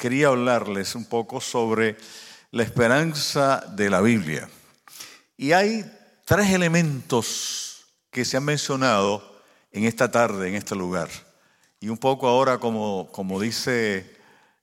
quería 0.00 0.28
hablarles 0.28 0.94
un 0.94 1.04
poco 1.04 1.42
sobre 1.42 1.94
la 2.52 2.62
esperanza 2.62 3.62
de 3.76 3.90
la 3.90 4.00
Biblia. 4.00 4.48
Y 5.36 5.52
hay 5.52 5.84
tres 6.24 6.50
elementos 6.52 7.84
que 8.10 8.24
se 8.24 8.38
han 8.38 8.44
mencionado 8.46 9.42
en 9.70 9.84
esta 9.84 10.10
tarde, 10.10 10.48
en 10.48 10.54
este 10.54 10.74
lugar. 10.74 11.10
Y 11.80 11.90
un 11.90 11.98
poco 11.98 12.28
ahora, 12.28 12.56
como, 12.56 13.12
como 13.12 13.38
dice 13.38 14.16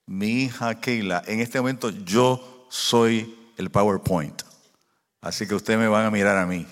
mi 0.08 0.46
hija 0.46 0.82
Keila, 0.82 1.22
en 1.28 1.40
este 1.40 1.60
momento 1.60 1.92
yo 1.92 2.68
soy 2.72 3.54
el 3.58 3.70
PowerPoint. 3.70 4.42
Así 5.22 5.48
que 5.48 5.54
ustedes 5.54 5.80
me 5.80 5.88
van 5.88 6.08
a 6.08 6.12
mirar 6.12 6.38
a 6.38 6.48
mí. 6.48 6.66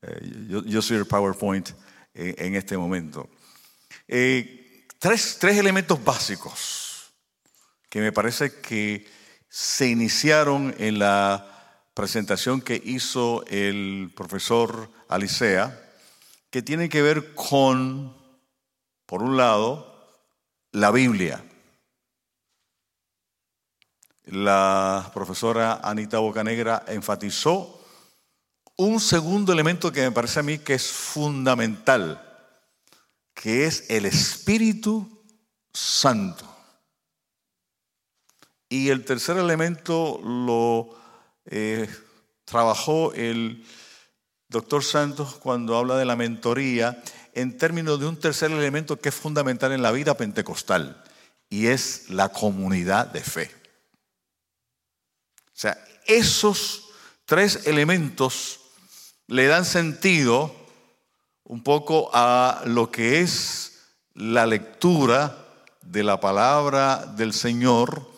Eh, 0.00 0.62
yo, 0.64 0.80
soy 0.80 0.96
el 0.96 1.06
PowerPoint 1.06 1.68
en, 2.14 2.54
este 2.54 2.78
momento. 2.78 3.28
Eh, 4.08 4.86
tres, 4.98 5.36
tres 5.38 5.58
elementos 5.58 6.02
básicos 6.02 6.81
que 7.92 8.00
me 8.00 8.10
parece 8.10 8.58
que 8.62 9.06
se 9.50 9.86
iniciaron 9.86 10.74
en 10.78 10.98
la 10.98 11.46
presentación 11.92 12.62
que 12.62 12.80
hizo 12.82 13.44
el 13.48 14.10
profesor 14.16 14.90
Alicea, 15.08 15.78
que 16.48 16.62
tiene 16.62 16.88
que 16.88 17.02
ver 17.02 17.34
con, 17.34 18.16
por 19.04 19.22
un 19.22 19.36
lado, 19.36 20.24
la 20.70 20.90
Biblia. 20.90 21.44
La 24.24 25.10
profesora 25.12 25.82
Anita 25.84 26.18
Bocanegra 26.18 26.84
enfatizó 26.88 27.78
un 28.76 29.00
segundo 29.00 29.52
elemento 29.52 29.92
que 29.92 30.00
me 30.00 30.12
parece 30.12 30.40
a 30.40 30.44
mí 30.44 30.56
que 30.56 30.72
es 30.72 30.90
fundamental, 30.90 32.48
que 33.34 33.66
es 33.66 33.84
el 33.90 34.06
Espíritu 34.06 35.26
Santo. 35.74 36.51
Y 38.72 38.88
el 38.88 39.04
tercer 39.04 39.36
elemento 39.36 40.18
lo 40.24 40.98
eh, 41.44 41.86
trabajó 42.46 43.12
el 43.12 43.66
doctor 44.48 44.82
Santos 44.82 45.34
cuando 45.34 45.76
habla 45.76 45.98
de 45.98 46.06
la 46.06 46.16
mentoría 46.16 47.02
en 47.34 47.58
términos 47.58 48.00
de 48.00 48.06
un 48.06 48.18
tercer 48.18 48.50
elemento 48.50 48.98
que 48.98 49.10
es 49.10 49.14
fundamental 49.14 49.72
en 49.72 49.82
la 49.82 49.92
vida 49.92 50.16
pentecostal 50.16 51.04
y 51.50 51.66
es 51.66 52.08
la 52.08 52.30
comunidad 52.30 53.08
de 53.08 53.20
fe. 53.20 53.50
O 55.48 55.52
sea, 55.52 55.76
esos 56.06 56.88
tres 57.26 57.66
elementos 57.66 58.58
le 59.26 59.48
dan 59.48 59.66
sentido 59.66 60.50
un 61.44 61.62
poco 61.62 62.08
a 62.14 62.62
lo 62.64 62.90
que 62.90 63.20
es 63.20 63.82
la 64.14 64.46
lectura 64.46 65.46
de 65.82 66.02
la 66.02 66.18
palabra 66.20 67.04
del 67.04 67.34
Señor 67.34 68.11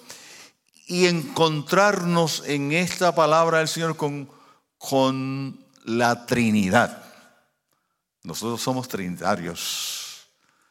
y 0.86 1.06
encontrarnos 1.06 2.42
en 2.46 2.72
esta 2.72 3.14
palabra 3.14 3.58
del 3.58 3.68
Señor 3.68 3.96
con, 3.96 4.28
con 4.78 5.64
la 5.84 6.26
Trinidad. 6.26 7.04
Nosotros 8.22 8.60
somos 8.60 8.88
trinitarios. 8.88 10.28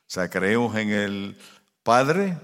O 0.08 0.12
sea, 0.14 0.30
creemos 0.30 0.76
en 0.76 0.90
el 0.92 1.38
Padre, 1.84 2.38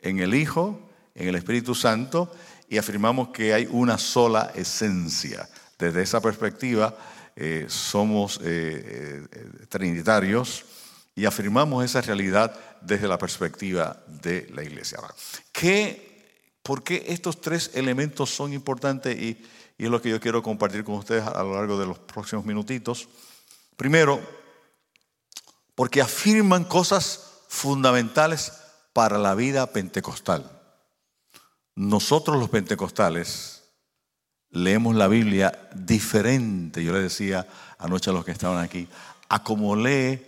en 0.00 0.18
el 0.20 0.34
Hijo, 0.34 0.88
en 1.14 1.28
el 1.28 1.34
Espíritu 1.34 1.74
Santo 1.74 2.32
y 2.68 2.78
afirmamos 2.78 3.28
que 3.28 3.54
hay 3.54 3.66
una 3.70 3.98
sola 3.98 4.52
esencia. 4.54 5.48
Desde 5.78 6.02
esa 6.02 6.20
perspectiva 6.20 6.96
eh, 7.34 7.66
somos 7.68 8.40
eh, 8.42 9.26
eh, 9.30 9.66
trinitarios 9.68 10.64
y 11.14 11.24
afirmamos 11.24 11.84
esa 11.84 12.00
realidad 12.00 12.54
desde 12.80 13.08
la 13.08 13.18
perspectiva 13.18 13.96
de 14.06 14.48
la 14.54 14.62
iglesia. 14.62 14.98
¿Qué 15.52 16.07
¿Por 16.68 16.82
qué 16.82 17.02
estos 17.08 17.40
tres 17.40 17.70
elementos 17.72 18.28
son 18.28 18.52
importantes 18.52 19.18
y, 19.18 19.42
es 19.78 19.88
lo 19.88 20.02
que 20.02 20.10
yo 20.10 20.20
quiero 20.20 20.42
compartir 20.42 20.84
con 20.84 20.96
ustedes 20.96 21.26
a 21.26 21.42
lo 21.42 21.54
largo 21.54 21.80
de 21.80 21.86
los 21.86 21.98
próximos 21.98 22.44
minutitos? 22.44 23.08
Primero, 23.74 24.20
porque 25.74 26.02
afirman 26.02 26.64
cosas 26.64 27.38
fundamentales 27.48 28.52
para 28.92 29.16
la 29.16 29.34
vida 29.34 29.72
pentecostal. 29.72 30.44
Nosotros 31.74 32.36
los 32.36 32.50
pentecostales 32.50 33.62
leemos 34.50 34.94
la 34.94 35.08
Biblia 35.08 35.70
diferente, 35.74 36.84
yo 36.84 36.92
le 36.92 37.00
decía 37.00 37.46
anoche 37.78 38.10
a 38.10 38.12
los 38.12 38.26
que 38.26 38.32
estaban 38.32 38.62
aquí, 38.62 38.86
a 39.30 39.42
como 39.42 39.74
lee 39.74 40.22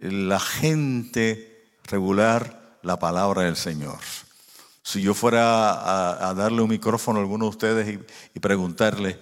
la 0.00 0.40
gente 0.40 1.78
regular 1.84 2.80
la 2.82 2.98
palabra 2.98 3.42
del 3.42 3.54
Señor. 3.54 4.00
Si 4.86 5.00
yo 5.00 5.14
fuera 5.14 6.28
a, 6.28 6.34
darle 6.34 6.60
un 6.60 6.68
micrófono 6.68 7.18
a 7.18 7.22
alguno 7.22 7.46
de 7.46 7.50
ustedes 7.50 8.00
y, 8.34 8.38
preguntarle, 8.38 9.18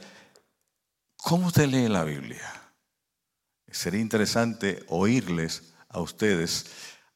¿cómo 1.16 1.46
usted 1.46 1.68
lee 1.68 1.86
la 1.88 2.02
Biblia? 2.02 2.74
Sería 3.70 4.00
interesante 4.00 4.84
oírles 4.88 5.72
a 5.88 6.00
ustedes 6.00 6.66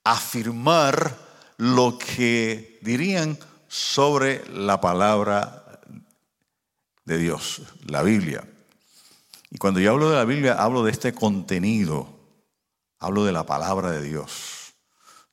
afirmar 0.05 1.19
lo 1.57 1.99
que 1.99 2.79
dirían 2.83 3.37
sobre 3.67 4.49
la 4.49 4.81
palabra 4.81 5.81
de 7.05 7.19
Dios, 7.19 7.63
la 7.85 8.05
Biblia. 8.05 8.49
Y 9.51 9.59
cuando 9.59 9.81
yo 9.81 9.91
hablo 9.91 10.09
de 10.09 10.17
la 10.17 10.25
Biblia, 10.25 10.55
hablo 10.55 10.85
de 10.85 10.93
este 10.93 11.13
contenido, 11.13 12.17
hablo 13.01 13.25
de 13.25 13.33
la 13.33 13.45
palabra 13.45 13.91
de 13.91 14.03
Dios. 14.03 14.75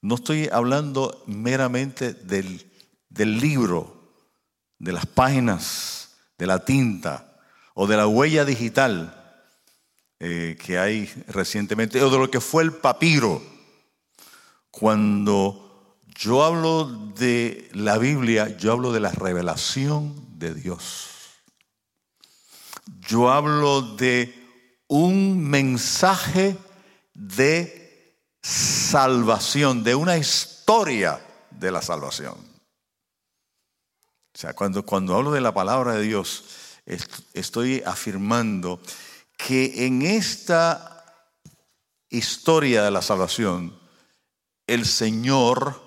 No 0.01 0.15
estoy 0.15 0.49
hablando 0.51 1.23
meramente 1.27 2.13
del 2.13 2.72
del 3.13 3.39
libro, 3.39 4.11
de 4.79 4.91
las 4.91 5.05
páginas, 5.05 6.15
de 6.37 6.47
la 6.47 6.65
tinta 6.65 7.37
o 7.75 7.87
de 7.87 7.95
la 7.95 8.07
huella 8.07 8.43
digital 8.43 9.19
eh, 10.19 10.57
que 10.63 10.77
hay 10.77 11.05
recientemente, 11.27 12.01
o 12.01 12.09
de 12.09 12.17
lo 12.17 12.31
que 12.31 12.41
fue 12.41 12.63
el 12.63 12.73
papiro. 12.73 13.41
Cuando 14.71 15.97
yo 16.15 16.43
hablo 16.43 16.85
de 16.85 17.69
la 17.73 17.97
Biblia, 17.97 18.55
yo 18.57 18.71
hablo 18.71 18.91
de 18.91 18.99
la 18.99 19.11
revelación 19.11 20.39
de 20.39 20.53
Dios. 20.53 21.09
Yo 23.07 23.31
hablo 23.31 23.81
de 23.81 24.33
un 24.87 25.43
mensaje 25.43 26.57
de 27.13 28.17
salvación, 28.41 29.83
de 29.83 29.95
una 29.95 30.17
historia 30.17 31.21
de 31.51 31.71
la 31.71 31.81
salvación. 31.81 32.52
O 34.35 34.37
sea, 34.37 34.53
cuando, 34.53 34.85
cuando 34.85 35.15
hablo 35.15 35.31
de 35.31 35.41
la 35.41 35.53
palabra 35.53 35.93
de 35.93 36.01
Dios, 36.01 36.45
estoy 37.33 37.83
afirmando 37.85 38.79
que 39.37 39.85
en 39.85 40.01
esta 40.01 41.05
historia 42.09 42.83
de 42.83 42.91
la 42.91 43.01
salvación, 43.01 43.77
el 44.67 44.85
Señor 44.85 45.81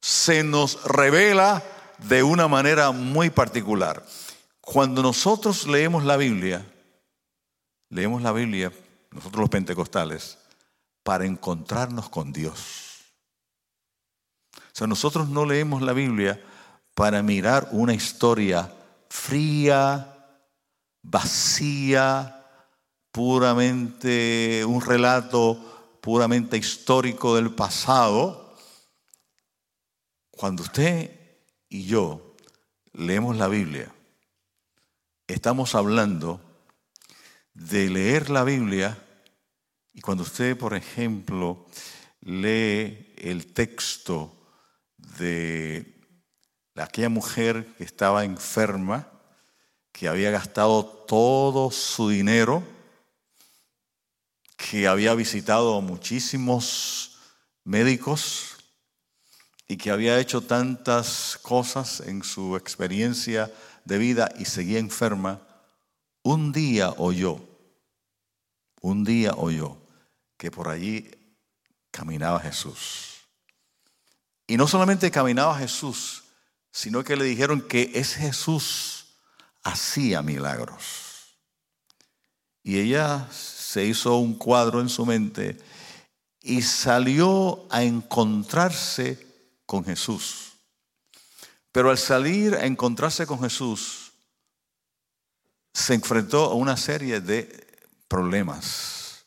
se 0.00 0.42
nos 0.42 0.82
revela 0.84 1.62
de 1.98 2.22
una 2.22 2.48
manera 2.48 2.92
muy 2.92 3.30
particular. 3.30 4.04
Cuando 4.60 5.02
nosotros 5.02 5.66
leemos 5.66 6.04
la 6.04 6.16
Biblia, 6.16 6.66
leemos 7.90 8.22
la 8.22 8.32
Biblia, 8.32 8.72
nosotros 9.10 9.40
los 9.40 9.50
pentecostales, 9.50 10.38
para 11.02 11.26
encontrarnos 11.26 12.08
con 12.08 12.32
Dios. 12.32 12.58
O 14.56 14.74
sea, 14.74 14.86
nosotros 14.86 15.28
no 15.28 15.44
leemos 15.44 15.82
la 15.82 15.92
Biblia 15.92 16.42
para 16.94 17.22
mirar 17.22 17.68
una 17.72 17.94
historia 17.94 18.70
fría, 19.08 20.38
vacía, 21.02 22.42
puramente 23.10 24.64
un 24.66 24.80
relato 24.80 25.98
puramente 26.00 26.56
histórico 26.56 27.36
del 27.36 27.54
pasado, 27.54 28.56
cuando 30.30 30.62
usted 30.64 31.10
y 31.68 31.84
yo 31.84 32.36
leemos 32.92 33.36
la 33.36 33.48
Biblia, 33.48 33.94
estamos 35.28 35.74
hablando 35.74 36.40
de 37.54 37.88
leer 37.88 38.30
la 38.30 38.44
Biblia 38.44 38.98
y 39.92 40.00
cuando 40.00 40.24
usted, 40.24 40.56
por 40.56 40.74
ejemplo, 40.74 41.66
lee 42.22 43.14
el 43.18 43.52
texto 43.52 44.34
de 44.96 46.01
aquella 46.76 47.08
mujer 47.08 47.66
que 47.76 47.84
estaba 47.84 48.24
enferma, 48.24 49.08
que 49.92 50.08
había 50.08 50.30
gastado 50.30 50.84
todo 50.86 51.70
su 51.70 52.08
dinero, 52.08 52.62
que 54.56 54.86
había 54.88 55.14
visitado 55.14 55.80
muchísimos 55.82 57.18
médicos 57.64 58.56
y 59.68 59.76
que 59.76 59.90
había 59.90 60.18
hecho 60.18 60.40
tantas 60.40 61.38
cosas 61.42 62.00
en 62.00 62.22
su 62.22 62.56
experiencia 62.56 63.52
de 63.84 63.98
vida 63.98 64.32
y 64.38 64.44
seguía 64.44 64.78
enferma, 64.78 65.40
un 66.22 66.52
día 66.52 66.90
oyó, 66.96 67.40
un 68.80 69.04
día 69.04 69.32
oyó 69.36 69.76
que 70.36 70.50
por 70.50 70.68
allí 70.68 71.10
caminaba 71.90 72.40
Jesús. 72.40 73.20
Y 74.46 74.56
no 74.56 74.66
solamente 74.66 75.10
caminaba 75.10 75.56
Jesús, 75.58 76.21
sino 76.72 77.04
que 77.04 77.16
le 77.16 77.24
dijeron 77.24 77.60
que 77.60 77.92
ese 77.94 78.20
Jesús 78.20 79.18
hacía 79.62 80.22
milagros. 80.22 81.36
Y 82.62 82.78
ella 82.78 83.28
se 83.30 83.84
hizo 83.84 84.16
un 84.16 84.34
cuadro 84.34 84.80
en 84.80 84.88
su 84.88 85.04
mente 85.04 85.58
y 86.40 86.62
salió 86.62 87.66
a 87.70 87.82
encontrarse 87.82 89.24
con 89.66 89.84
Jesús. 89.84 90.52
Pero 91.70 91.90
al 91.90 91.98
salir 91.98 92.54
a 92.54 92.64
encontrarse 92.64 93.26
con 93.26 93.40
Jesús, 93.40 94.12
se 95.72 95.94
enfrentó 95.94 96.44
a 96.44 96.54
una 96.54 96.76
serie 96.76 97.20
de 97.20 97.66
problemas. 98.08 99.26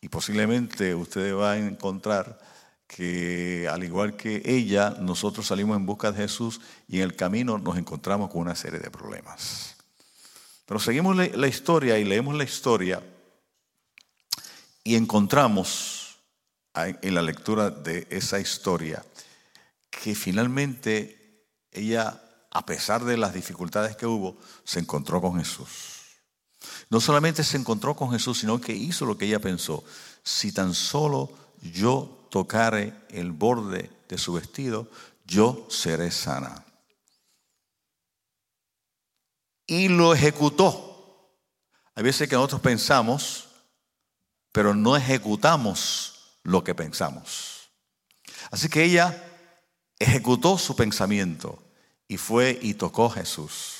Y 0.00 0.08
posiblemente 0.08 0.94
usted 0.94 1.34
va 1.34 1.52
a 1.52 1.58
encontrar 1.58 2.38
que 2.86 3.68
al 3.70 3.82
igual 3.84 4.16
que 4.16 4.42
ella, 4.44 4.96
nosotros 5.00 5.46
salimos 5.46 5.76
en 5.76 5.86
busca 5.86 6.12
de 6.12 6.18
Jesús 6.18 6.60
y 6.88 6.98
en 6.98 7.02
el 7.02 7.16
camino 7.16 7.58
nos 7.58 7.76
encontramos 7.76 8.30
con 8.30 8.42
una 8.42 8.54
serie 8.54 8.78
de 8.78 8.90
problemas. 8.90 9.76
Pero 10.66 10.80
seguimos 10.80 11.16
la 11.16 11.46
historia 11.46 11.98
y 11.98 12.04
leemos 12.04 12.34
la 12.34 12.44
historia 12.44 13.02
y 14.82 14.94
encontramos 14.94 16.16
en 16.74 17.14
la 17.14 17.22
lectura 17.22 17.70
de 17.70 18.06
esa 18.10 18.38
historia 18.38 19.04
que 19.90 20.14
finalmente 20.14 21.44
ella, 21.72 22.22
a 22.50 22.66
pesar 22.66 23.04
de 23.04 23.16
las 23.16 23.34
dificultades 23.34 23.96
que 23.96 24.06
hubo, 24.06 24.36
se 24.64 24.80
encontró 24.80 25.20
con 25.20 25.38
Jesús. 25.38 25.96
No 26.90 27.00
solamente 27.00 27.42
se 27.44 27.56
encontró 27.56 27.94
con 27.96 28.10
Jesús, 28.10 28.38
sino 28.38 28.60
que 28.60 28.74
hizo 28.74 29.06
lo 29.06 29.16
que 29.16 29.26
ella 29.26 29.40
pensó. 29.40 29.82
Si 30.22 30.52
tan 30.52 30.74
solo 30.74 31.30
yo 31.62 32.25
tocare 32.36 32.92
el 33.08 33.32
borde 33.32 33.90
de 34.10 34.18
su 34.18 34.34
vestido, 34.34 34.90
yo 35.24 35.66
seré 35.70 36.10
sana. 36.10 36.66
Y 39.66 39.88
lo 39.88 40.12
ejecutó. 40.12 41.32
Hay 41.94 42.02
veces 42.02 42.28
que 42.28 42.34
nosotros 42.34 42.60
pensamos, 42.60 43.48
pero 44.52 44.74
no 44.74 44.98
ejecutamos 44.98 46.36
lo 46.42 46.62
que 46.62 46.74
pensamos. 46.74 47.70
Así 48.50 48.68
que 48.68 48.84
ella 48.84 49.24
ejecutó 49.98 50.58
su 50.58 50.76
pensamiento 50.76 51.62
y 52.06 52.18
fue 52.18 52.58
y 52.60 52.74
tocó 52.74 53.06
a 53.06 53.14
Jesús. 53.14 53.76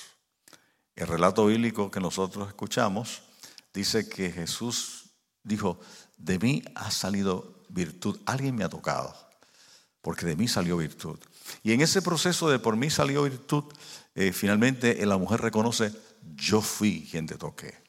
El 0.94 1.08
relato 1.08 1.44
bíblico 1.44 1.90
que 1.90 2.00
nosotros 2.00 2.48
escuchamos 2.48 3.20
dice 3.74 4.08
que 4.08 4.32
Jesús 4.32 5.10
dijo, 5.42 5.78
de 6.16 6.38
mí 6.38 6.62
ha 6.74 6.90
salido 6.90 7.55
virtud, 7.68 8.20
alguien 8.26 8.54
me 8.54 8.64
ha 8.64 8.68
tocado, 8.68 9.14
porque 10.00 10.26
de 10.26 10.36
mí 10.36 10.48
salió 10.48 10.76
virtud. 10.76 11.18
Y 11.62 11.72
en 11.72 11.80
ese 11.80 12.02
proceso 12.02 12.48
de 12.48 12.58
por 12.58 12.76
mí 12.76 12.90
salió 12.90 13.22
virtud, 13.22 13.64
eh, 14.14 14.32
finalmente 14.32 15.04
la 15.06 15.16
mujer 15.16 15.40
reconoce, 15.40 15.92
yo 16.34 16.60
fui 16.60 17.06
quien 17.10 17.26
te 17.26 17.36
toqué. 17.36 17.86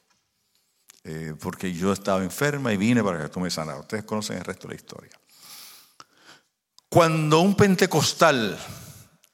Eh, 1.04 1.34
porque 1.40 1.72
yo 1.72 1.92
estaba 1.92 2.22
enferma 2.22 2.72
y 2.72 2.76
vine 2.76 3.02
para 3.02 3.22
que 3.22 3.28
tú 3.28 3.40
me 3.40 3.50
sanaras. 3.50 3.80
Ustedes 3.80 4.04
conocen 4.04 4.36
el 4.36 4.44
resto 4.44 4.68
de 4.68 4.74
la 4.74 4.80
historia. 4.80 5.12
Cuando 6.88 7.40
un 7.40 7.54
pentecostal 7.54 8.58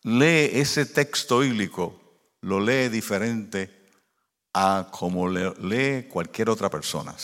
lee 0.02 0.50
ese 0.52 0.86
texto 0.86 1.40
bíblico, 1.40 2.20
lo 2.42 2.60
lee 2.60 2.88
diferente 2.88 3.90
a 4.52 4.88
como 4.90 5.28
lee 5.28 6.08
cualquier 6.08 6.50
otra 6.50 6.70
persona. 6.70 7.14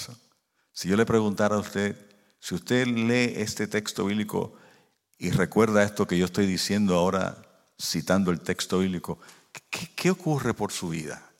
Si 0.73 0.88
yo 0.88 0.96
le 0.96 1.06
preguntara 1.06 1.56
a 1.56 1.61
usted, 1.61 2.10
si 2.40 2.54
usted 2.54 2.87
lee 2.87 3.34
este 3.37 3.66
texto 3.66 4.06
bíblico 4.06 4.54
y 5.19 5.31
recuerda 5.31 5.82
esto 5.84 6.06
que 6.06 6.19
yo 6.19 6.25
estoy 6.25 6.46
diciendo 6.46 6.96
ahora, 6.96 7.37
citando 7.78 8.31
el 8.31 8.40
texto 8.40 8.78
bíblico, 8.78 9.19
¿qué, 9.94 10.10
ocurre 10.10 10.54
por 10.54 10.72
su 10.72 10.88
vida? 10.88 11.31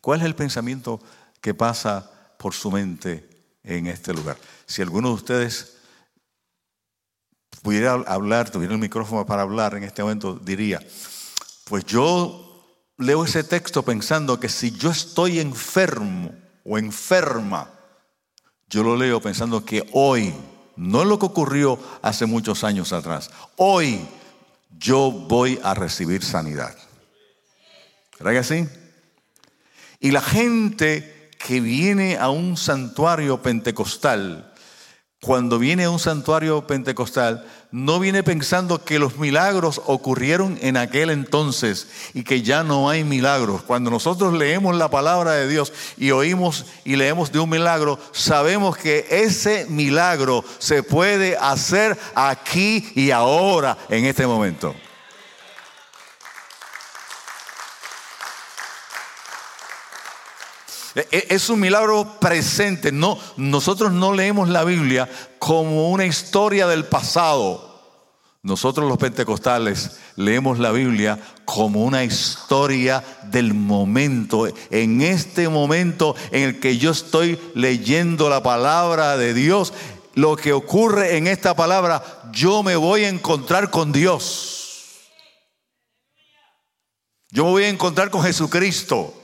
¿Cuál 0.00 0.20
es 0.20 0.26
el 0.26 0.34
pensamiento 0.34 1.00
que 1.40 1.54
pasa 1.54 2.10
por 2.38 2.54
su 2.54 2.70
mente 2.70 3.28
en 3.62 3.86
este 3.86 4.14
lugar? 4.14 4.38
Si 4.66 4.80
alguno 4.80 5.08
de 5.08 5.14
ustedes 5.14 5.76
pudiera 7.60 7.92
hablar, 7.92 8.50
tuviera 8.50 8.72
el 8.72 8.80
micrófono 8.80 9.26
para 9.26 9.42
hablar 9.42 9.74
en 9.74 9.84
este 9.84 10.02
momento, 10.02 10.34
diría, 10.34 10.80
pues 11.64 11.84
yo 11.84 12.88
leo 12.96 13.24
ese 13.24 13.44
texto 13.44 13.82
pensando 13.82 14.40
que 14.40 14.48
si 14.48 14.70
yo 14.70 14.90
estoy 14.90 15.38
enfermo 15.40 16.34
o 16.64 16.78
enferma, 16.78 17.70
yo 18.72 18.82
lo 18.82 18.96
leo 18.96 19.20
pensando 19.20 19.66
que 19.66 19.86
hoy, 19.92 20.32
no 20.76 21.02
es 21.02 21.06
lo 21.06 21.18
que 21.18 21.26
ocurrió 21.26 21.78
hace 22.00 22.24
muchos 22.24 22.64
años 22.64 22.94
atrás, 22.94 23.30
hoy 23.56 24.00
yo 24.78 25.10
voy 25.10 25.60
a 25.62 25.74
recibir 25.74 26.24
sanidad. 26.24 26.74
¿Verdad 28.18 28.32
que 28.32 28.38
así? 28.38 28.68
Y 30.00 30.10
la 30.10 30.22
gente 30.22 31.30
que 31.38 31.60
viene 31.60 32.16
a 32.16 32.30
un 32.30 32.56
santuario 32.56 33.42
pentecostal, 33.42 34.51
cuando 35.24 35.60
viene 35.60 35.84
a 35.84 35.90
un 35.90 36.00
santuario 36.00 36.66
pentecostal, 36.66 37.46
no 37.70 38.00
viene 38.00 38.24
pensando 38.24 38.84
que 38.84 38.98
los 38.98 39.18
milagros 39.18 39.80
ocurrieron 39.86 40.58
en 40.62 40.76
aquel 40.76 41.10
entonces 41.10 41.86
y 42.12 42.24
que 42.24 42.42
ya 42.42 42.64
no 42.64 42.90
hay 42.90 43.04
milagros. 43.04 43.62
Cuando 43.62 43.88
nosotros 43.88 44.34
leemos 44.34 44.74
la 44.74 44.90
palabra 44.90 45.30
de 45.34 45.48
Dios 45.48 45.72
y 45.96 46.10
oímos 46.10 46.66
y 46.84 46.96
leemos 46.96 47.30
de 47.30 47.38
un 47.38 47.50
milagro, 47.50 48.00
sabemos 48.10 48.76
que 48.76 49.06
ese 49.10 49.66
milagro 49.68 50.44
se 50.58 50.82
puede 50.82 51.36
hacer 51.36 51.96
aquí 52.16 52.90
y 52.96 53.12
ahora, 53.12 53.78
en 53.90 54.06
este 54.06 54.26
momento. 54.26 54.74
Es 60.94 61.48
un 61.48 61.60
milagro 61.60 62.18
presente. 62.20 62.92
No, 62.92 63.18
nosotros 63.36 63.92
no 63.92 64.12
leemos 64.12 64.48
la 64.48 64.64
Biblia 64.64 65.08
como 65.38 65.90
una 65.90 66.04
historia 66.04 66.66
del 66.66 66.84
pasado. 66.84 67.70
Nosotros 68.42 68.88
los 68.88 68.98
pentecostales 68.98 69.98
leemos 70.16 70.58
la 70.58 70.72
Biblia 70.72 71.18
como 71.44 71.84
una 71.84 72.02
historia 72.02 73.02
del 73.30 73.54
momento. 73.54 74.48
En 74.70 75.00
este 75.00 75.48
momento 75.48 76.16
en 76.32 76.42
el 76.42 76.60
que 76.60 76.76
yo 76.76 76.90
estoy 76.90 77.38
leyendo 77.54 78.28
la 78.28 78.42
palabra 78.42 79.16
de 79.16 79.32
Dios, 79.32 79.72
lo 80.14 80.36
que 80.36 80.52
ocurre 80.52 81.16
en 81.16 81.28
esta 81.28 81.54
palabra, 81.54 82.02
yo 82.32 82.62
me 82.62 82.74
voy 82.74 83.04
a 83.04 83.08
encontrar 83.08 83.70
con 83.70 83.92
Dios. 83.92 85.08
Yo 87.30 87.44
me 87.44 87.50
voy 87.52 87.64
a 87.64 87.68
encontrar 87.68 88.10
con 88.10 88.22
Jesucristo 88.22 89.21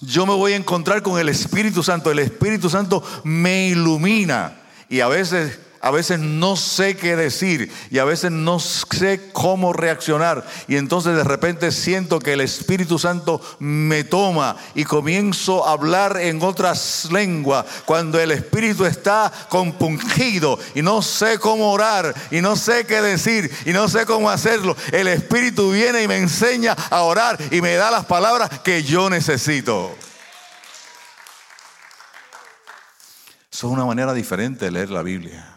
yo 0.00 0.26
me 0.26 0.34
voy 0.34 0.52
a 0.52 0.56
encontrar 0.56 1.02
con 1.02 1.18
el 1.18 1.28
Espíritu 1.28 1.82
Santo. 1.82 2.10
El 2.10 2.18
Espíritu 2.18 2.68
Santo 2.70 3.02
me 3.24 3.68
ilumina. 3.68 4.56
Y 4.88 5.00
a 5.00 5.08
veces, 5.08 5.58
a 5.84 5.90
veces 5.90 6.18
no 6.18 6.56
sé 6.56 6.96
qué 6.96 7.14
decir 7.14 7.70
y 7.90 7.98
a 7.98 8.06
veces 8.06 8.30
no 8.30 8.58
sé 8.58 9.28
cómo 9.34 9.74
reaccionar. 9.74 10.46
Y 10.66 10.76
entonces 10.76 11.14
de 11.14 11.24
repente 11.24 11.70
siento 11.72 12.20
que 12.20 12.32
el 12.32 12.40
Espíritu 12.40 12.98
Santo 12.98 13.38
me 13.58 14.02
toma 14.02 14.56
y 14.74 14.84
comienzo 14.84 15.68
a 15.68 15.72
hablar 15.72 16.16
en 16.16 16.42
otras 16.42 17.08
lenguas. 17.12 17.66
Cuando 17.84 18.18
el 18.18 18.30
Espíritu 18.30 18.86
está 18.86 19.30
compungido 19.50 20.58
y 20.74 20.80
no 20.80 21.02
sé 21.02 21.38
cómo 21.38 21.70
orar 21.70 22.14
y 22.30 22.40
no 22.40 22.56
sé 22.56 22.86
qué 22.86 23.02
decir 23.02 23.50
y 23.66 23.74
no 23.74 23.86
sé 23.86 24.06
cómo 24.06 24.30
hacerlo, 24.30 24.74
el 24.90 25.06
Espíritu 25.06 25.70
viene 25.70 26.02
y 26.02 26.08
me 26.08 26.16
enseña 26.16 26.72
a 26.72 27.02
orar 27.02 27.38
y 27.50 27.60
me 27.60 27.74
da 27.74 27.90
las 27.90 28.06
palabras 28.06 28.48
que 28.60 28.82
yo 28.84 29.10
necesito. 29.10 29.94
Eso 33.52 33.66
es 33.66 33.72
una 33.74 33.84
manera 33.84 34.14
diferente 34.14 34.64
de 34.64 34.70
leer 34.70 34.88
la 34.88 35.02
Biblia. 35.02 35.53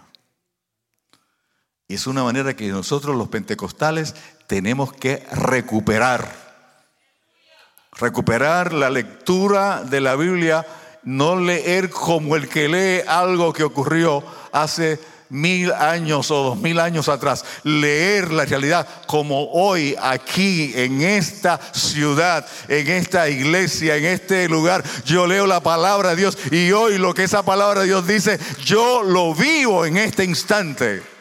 Y 1.88 1.96
es 1.96 2.06
una 2.06 2.24
manera 2.24 2.53
que 2.53 2.67
nosotros 2.67 3.15
los 3.15 3.29
pentecostales 3.29 4.13
tenemos 4.46 4.91
que 4.91 5.25
recuperar. 5.32 6.48
Recuperar 7.94 8.74
la 8.74 8.89
lectura 8.89 9.84
de 9.84 10.01
la 10.01 10.15
Biblia, 10.15 10.65
no 11.03 11.39
leer 11.39 11.89
como 11.89 12.36
el 12.36 12.50
que 12.50 12.67
lee 12.67 13.08
algo 13.08 13.53
que 13.53 13.63
ocurrió 13.63 14.22
hace 14.51 15.00
mil 15.29 15.72
años 15.74 16.29
o 16.32 16.44
dos 16.44 16.58
mil 16.58 16.79
años 16.79 17.10
atrás, 17.10 17.44
leer 17.63 18.32
la 18.32 18.46
realidad 18.46 18.88
como 19.08 19.51
hoy 19.51 19.96
aquí 20.01 20.74
en 20.75 21.01
esta 21.01 21.60
ciudad, 21.74 22.46
en 22.67 22.88
esta 22.88 23.29
iglesia, 23.29 23.96
en 23.96 24.06
este 24.06 24.48
lugar, 24.50 24.84
yo 25.06 25.25
leo 25.25 25.48
la 25.48 25.62
palabra 25.62 26.10
de 26.10 26.17
Dios 26.17 26.38
y 26.51 26.72
hoy 26.72 26.98
lo 26.98 27.13
que 27.13 27.24
esa 27.24 27.44
palabra 27.44 27.82
de 27.82 27.88
Dios 27.88 28.08
dice, 28.08 28.39
yo 28.63 29.03
lo 29.03 29.34
vivo 29.34 29.86
en 29.86 29.98
este 29.98 30.24
instante. 30.24 31.16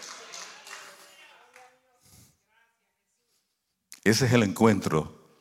Ese 4.06 4.26
es 4.26 4.32
el 4.32 4.44
encuentro 4.44 5.40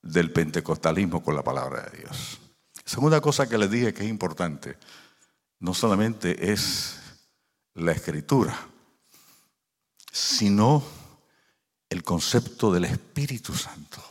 del 0.00 0.32
pentecostalismo 0.32 1.22
con 1.22 1.36
la 1.36 1.44
palabra 1.44 1.82
de 1.82 1.98
Dios. 1.98 2.40
Segunda 2.86 3.20
cosa 3.20 3.50
que 3.50 3.58
les 3.58 3.70
dije 3.70 3.92
que 3.92 4.02
es 4.02 4.08
importante, 4.08 4.78
no 5.60 5.74
solamente 5.74 6.52
es 6.52 6.96
la 7.74 7.92
escritura, 7.92 8.58
sino 10.10 10.82
el 11.90 12.02
concepto 12.02 12.72
del 12.72 12.86
Espíritu 12.86 13.52
Santo. 13.52 14.02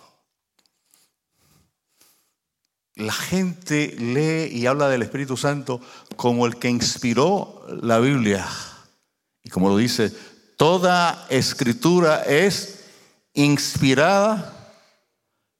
La 2.94 3.14
gente 3.14 3.96
lee 3.98 4.56
y 4.56 4.68
habla 4.68 4.90
del 4.90 5.02
Espíritu 5.02 5.38
Santo 5.38 5.82
como 6.16 6.46
el 6.46 6.58
que 6.58 6.70
inspiró 6.70 7.66
la 7.82 7.98
Biblia. 7.98 8.48
Y 9.42 9.50
como 9.50 9.70
lo 9.70 9.78
dice, 9.78 10.12
toda 10.56 11.26
escritura 11.32 12.22
es 12.26 12.75
inspirada 13.36 14.52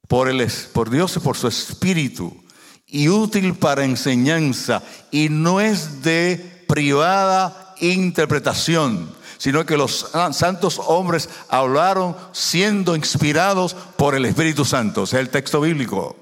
por, 0.08 0.28
el, 0.28 0.50
por 0.72 0.90
Dios 0.90 1.16
y 1.16 1.20
por 1.20 1.36
su 1.36 1.46
Espíritu 1.46 2.44
y 2.86 3.08
útil 3.08 3.54
para 3.54 3.84
enseñanza 3.84 4.82
y 5.10 5.28
no 5.28 5.60
es 5.60 6.02
de 6.02 6.64
privada 6.66 7.74
interpretación, 7.80 9.14
sino 9.38 9.66
que 9.66 9.76
los 9.76 10.10
santos 10.32 10.80
hombres 10.86 11.28
hablaron 11.48 12.16
siendo 12.32 12.96
inspirados 12.96 13.74
por 13.74 14.14
el 14.14 14.24
Espíritu 14.24 14.64
Santo, 14.64 15.06
sea, 15.06 15.20
el 15.20 15.30
texto 15.30 15.60
bíblico. 15.60 16.16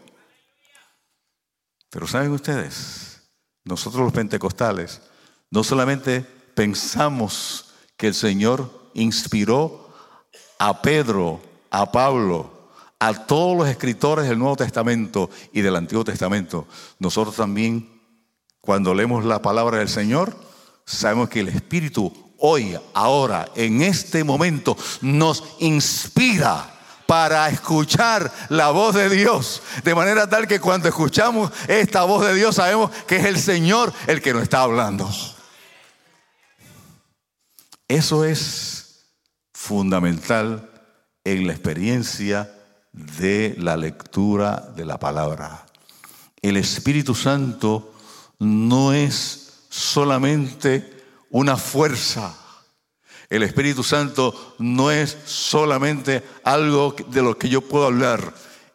Pero 1.90 2.08
saben 2.08 2.32
ustedes, 2.32 3.22
nosotros 3.64 4.02
los 4.02 4.12
pentecostales 4.12 5.00
no 5.50 5.62
solamente 5.62 6.22
pensamos 6.54 7.66
que 7.96 8.08
el 8.08 8.14
Señor 8.14 8.90
inspiró 8.94 9.83
a 10.58 10.80
Pedro, 10.82 11.40
a 11.70 11.90
Pablo, 11.90 12.50
a 12.98 13.12
todos 13.26 13.56
los 13.56 13.68
escritores 13.68 14.28
del 14.28 14.38
Nuevo 14.38 14.56
Testamento 14.56 15.30
y 15.52 15.60
del 15.60 15.76
Antiguo 15.76 16.04
Testamento, 16.04 16.66
nosotros 16.98 17.36
también, 17.36 18.00
cuando 18.60 18.94
leemos 18.94 19.24
la 19.24 19.42
palabra 19.42 19.78
del 19.78 19.88
Señor, 19.88 20.36
sabemos 20.86 21.28
que 21.28 21.40
el 21.40 21.48
Espíritu 21.48 22.12
hoy, 22.38 22.78
ahora, 22.94 23.48
en 23.54 23.82
este 23.82 24.24
momento, 24.24 24.76
nos 25.00 25.44
inspira 25.60 26.70
para 27.06 27.48
escuchar 27.48 28.32
la 28.48 28.70
voz 28.70 28.94
de 28.94 29.08
Dios. 29.10 29.62
De 29.82 29.94
manera 29.94 30.28
tal 30.28 30.46
que 30.46 30.60
cuando 30.60 30.88
escuchamos 30.88 31.50
esta 31.68 32.04
voz 32.04 32.26
de 32.26 32.34
Dios 32.34 32.56
sabemos 32.56 32.90
que 33.06 33.16
es 33.16 33.24
el 33.24 33.38
Señor 33.38 33.92
el 34.06 34.22
que 34.22 34.32
nos 34.32 34.42
está 34.42 34.62
hablando. 34.62 35.10
Eso 37.88 38.24
es 38.24 38.73
fundamental 39.64 40.68
en 41.24 41.46
la 41.46 41.54
experiencia 41.54 42.54
de 42.92 43.54
la 43.58 43.78
lectura 43.78 44.56
de 44.76 44.84
la 44.84 44.98
palabra. 44.98 45.64
El 46.42 46.58
Espíritu 46.58 47.14
Santo 47.14 47.94
no 48.38 48.92
es 48.92 49.64
solamente 49.70 51.02
una 51.30 51.56
fuerza. 51.56 52.36
El 53.30 53.42
Espíritu 53.42 53.82
Santo 53.82 54.54
no 54.58 54.90
es 54.90 55.16
solamente 55.24 56.22
algo 56.44 56.94
de 57.08 57.22
lo 57.22 57.38
que 57.38 57.48
yo 57.48 57.62
puedo 57.62 57.86
hablar. 57.86 58.34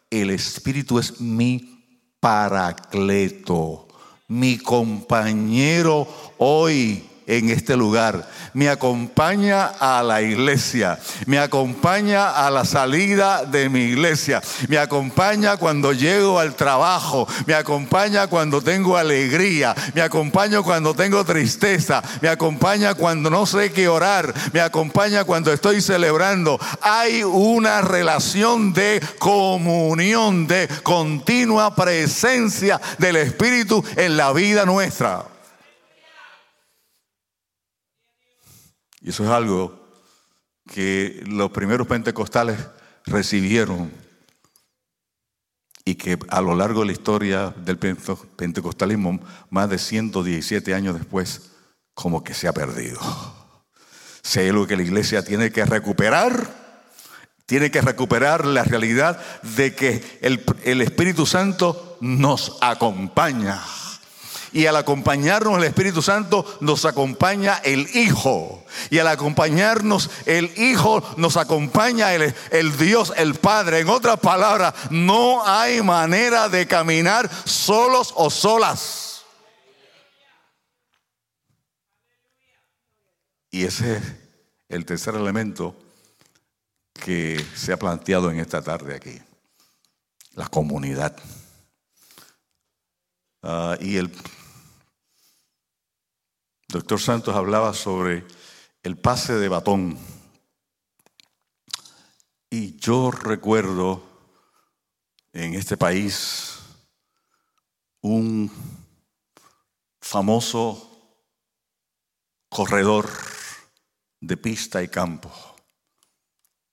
El 0.10 0.31
Espíritu 0.31 0.98
es 0.98 1.22
mi 1.22 1.86
paracleto, 2.19 3.88
mi 4.27 4.58
compañero 4.58 6.08
hoy 6.39 7.08
en 7.29 7.50
este 7.50 7.77
lugar. 7.77 8.27
Me 8.53 8.69
acompaña 8.69 9.67
a 9.79 10.01
la 10.01 10.21
iglesia, 10.21 11.00
me 11.27 11.38
acompaña 11.38 12.31
a 12.31 12.50
la 12.50 12.65
salida 12.65 13.45
de 13.45 13.69
mi 13.69 13.81
iglesia, 13.81 14.41
me 14.67 14.79
acompaña 14.79 15.57
cuando 15.57 15.93
llego 15.93 16.39
al 16.39 16.55
trabajo, 16.55 17.27
me 17.45 17.53
acompaña 17.53 18.25
cuando 18.27 18.62
tengo 18.62 18.98
alegría, 18.98 19.75
me 19.93 20.01
acompaña 20.01 20.63
cuando 20.63 20.95
tengo 20.95 21.24
tristeza, 21.24 22.01
me 22.21 22.29
acompaña 22.29 22.95
cuando 22.95 23.29
no 23.29 23.45
sé 23.45 23.71
qué 23.71 23.88
orar, 23.88 24.33
me 24.51 24.62
acompaña 24.62 25.24
cuando 25.24 25.53
estoy 25.53 25.81
celebrando. 25.81 26.59
Hay 26.81 27.24
una 27.24 27.81
relación 27.81 28.74
de 28.74 29.01
comunión, 29.19 30.48
de 30.48 30.67
continua 30.81 31.75
presencia 31.75 32.81
del 32.98 33.17
Espíritu 33.17 33.83
en 33.95 34.17
la 34.17 34.33
vida 34.33 34.65
nuestra. 34.65 35.38
Y 39.01 39.09
eso 39.09 39.23
es 39.23 39.29
algo 39.29 39.79
que 40.71 41.23
los 41.27 41.51
primeros 41.51 41.87
pentecostales 41.87 42.59
recibieron 43.05 43.91
y 45.85 45.95
que 45.95 46.19
a 46.29 46.41
lo 46.41 46.55
largo 46.55 46.81
de 46.81 46.87
la 46.87 46.91
historia 46.91 47.53
del 47.65 47.77
pentecostalismo, 47.77 49.19
más 49.49 49.69
de 49.69 49.79
117 49.79 50.75
años 50.75 50.95
después, 50.95 51.51
como 51.95 52.23
que 52.23 52.33
se 52.33 52.47
ha 52.47 52.53
perdido. 52.53 52.99
Si 54.21 54.39
hay 54.39 54.49
algo 54.49 54.67
que 54.67 54.77
la 54.77 54.83
iglesia 54.83 55.23
tiene 55.23 55.51
que 55.51 55.65
recuperar, 55.65 56.53
tiene 57.47 57.71
que 57.71 57.81
recuperar 57.81 58.45
la 58.45 58.63
realidad 58.63 59.19
de 59.41 59.73
que 59.73 60.19
el, 60.21 60.43
el 60.63 60.81
Espíritu 60.81 61.25
Santo 61.25 61.97
nos 62.01 62.57
acompaña. 62.61 63.59
Y 64.51 64.65
al 64.65 64.75
acompañarnos 64.75 65.57
el 65.57 65.63
Espíritu 65.63 66.01
Santo 66.01 66.45
nos 66.59 66.85
acompaña 66.85 67.57
el 67.63 67.87
Hijo. 67.95 68.65
Y 68.89 68.99
al 68.99 69.07
acompañarnos 69.07 70.09
el 70.25 70.51
Hijo 70.57 71.03
nos 71.17 71.37
acompaña 71.37 72.13
el, 72.13 72.77
Dios, 72.77 73.13
el 73.15 73.35
Padre. 73.35 73.79
En 73.79 73.89
otras 73.89 74.19
palabras, 74.19 74.73
no 74.89 75.45
hay 75.45 75.81
manera 75.81 76.49
de 76.49 76.67
caminar 76.67 77.29
solos 77.45 78.13
o 78.15 78.29
solas. 78.29 79.23
Y 83.51 83.63
ese 83.63 83.97
es 83.97 84.03
el 84.69 84.85
tercer 84.85 85.15
elemento 85.15 85.75
que 86.93 87.43
se 87.55 87.73
ha 87.73 87.77
planteado 87.77 88.29
en 88.31 88.39
esta 88.39 88.61
tarde 88.61 88.95
aquí. 88.95 89.19
La 90.33 90.47
comunidad. 90.47 91.15
Uh, 93.41 93.75
y 93.79 93.97
el 93.97 94.11
doctor 96.69 96.99
Santos 96.99 97.35
hablaba 97.35 97.73
sobre 97.73 98.25
el 98.83 98.97
pase 98.97 99.33
de 99.33 99.49
batón. 99.49 99.97
Y 102.49 102.77
yo 102.77 103.11
recuerdo 103.11 104.03
en 105.33 105.55
este 105.55 105.77
país 105.77 106.59
un 108.01 108.51
famoso 109.99 110.85
corredor 112.49 113.09
de 114.21 114.38
pista 114.38 114.81
y 114.81 114.88
campo 114.88 115.31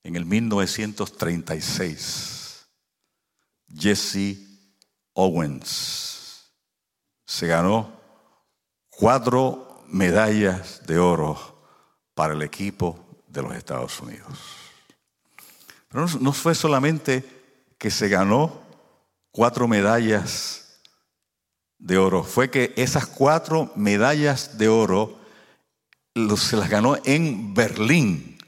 en 0.06 0.14
el 0.14 0.24
1936, 0.24 2.68
Jesse 3.76 4.38
Owens, 5.14 6.52
se 7.26 7.48
ganó 7.48 8.00
cuatro 8.88 9.65
medallas 9.88 10.82
de 10.86 10.98
oro 10.98 11.38
para 12.14 12.34
el 12.34 12.42
equipo 12.42 13.06
de 13.28 13.42
los 13.42 13.54
Estados 13.54 14.00
Unidos. 14.00 14.38
Pero 15.88 16.06
no, 16.20 16.32
fue 16.32 16.54
solamente 16.54 17.24
que 17.78 17.90
se 17.90 18.08
ganó 18.08 18.62
cuatro 19.30 19.68
medallas 19.68 20.80
de 21.78 21.98
oro, 21.98 22.24
fue 22.24 22.50
que 22.50 22.72
esas 22.76 23.04
cuatro 23.06 23.70
medallas 23.76 24.56
de 24.58 24.68
oro 24.68 25.18
se 26.36 26.56
las 26.56 26.70
ganó 26.70 26.96
en 27.04 27.54
Berlín 27.54 28.38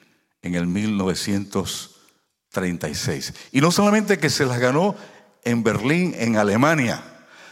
en 0.42 0.54
el 0.54 0.66
1936. 0.66 3.34
Y 3.52 3.60
no 3.60 3.70
solamente 3.70 4.18
que 4.18 4.30
se 4.30 4.46
las 4.46 4.58
ganó 4.58 4.96
en 5.44 5.62
Berlín, 5.62 6.16
en 6.18 6.36
Alemania, 6.36 7.04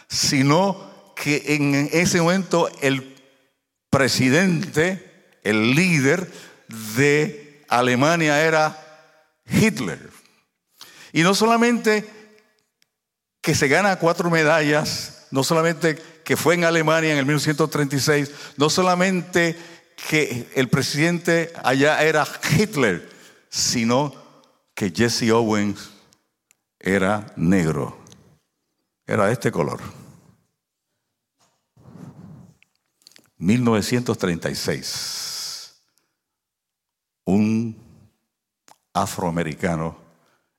sino 0.08 1.14
que 1.14 1.54
en 1.54 1.88
ese 1.92 2.20
momento 2.20 2.68
el 2.80 3.15
presidente, 3.96 5.38
el 5.42 5.74
líder 5.74 6.30
de 6.96 7.64
Alemania 7.66 8.44
era 8.44 8.76
Hitler. 9.46 10.10
Y 11.14 11.22
no 11.22 11.34
solamente 11.34 12.04
que 13.40 13.54
se 13.54 13.68
gana 13.68 13.96
cuatro 13.96 14.28
medallas, 14.28 15.28
no 15.30 15.42
solamente 15.42 15.96
que 16.24 16.36
fue 16.36 16.56
en 16.56 16.64
Alemania 16.64 17.12
en 17.12 17.16
el 17.16 17.24
1936, 17.24 18.30
no 18.58 18.68
solamente 18.68 19.56
que 20.10 20.46
el 20.54 20.68
presidente 20.68 21.54
allá 21.64 22.02
era 22.02 22.28
Hitler, 22.54 23.08
sino 23.48 24.14
que 24.74 24.92
Jesse 24.94 25.30
Owens 25.30 25.88
era 26.78 27.32
negro, 27.36 27.96
era 29.06 29.28
de 29.28 29.32
este 29.32 29.50
color. 29.50 29.80
1936, 33.38 35.82
un 37.24 37.76
afroamericano 38.94 39.98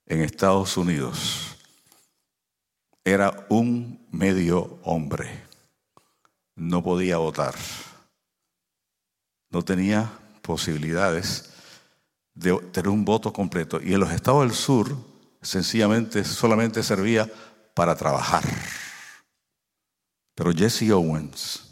en 0.06 0.20
Estados 0.20 0.76
Unidos 0.76 1.56
era 3.04 3.46
un 3.48 4.06
medio 4.12 4.78
hombre, 4.84 5.44
no 6.54 6.82
podía 6.82 7.16
votar, 7.16 7.54
no 9.50 9.64
tenía 9.64 10.10
posibilidades 10.42 11.50
de 12.34 12.56
tener 12.72 12.88
un 12.88 13.04
voto 13.04 13.32
completo. 13.32 13.80
Y 13.82 13.94
en 13.94 14.00
los 14.00 14.12
estados 14.12 14.42
del 14.42 14.54
sur, 14.54 14.96
sencillamente, 15.42 16.24
solamente 16.24 16.82
servía 16.82 17.30
para 17.74 17.96
trabajar. 17.96 18.44
Pero 20.34 20.52
Jesse 20.52 20.90
Owens 20.90 21.67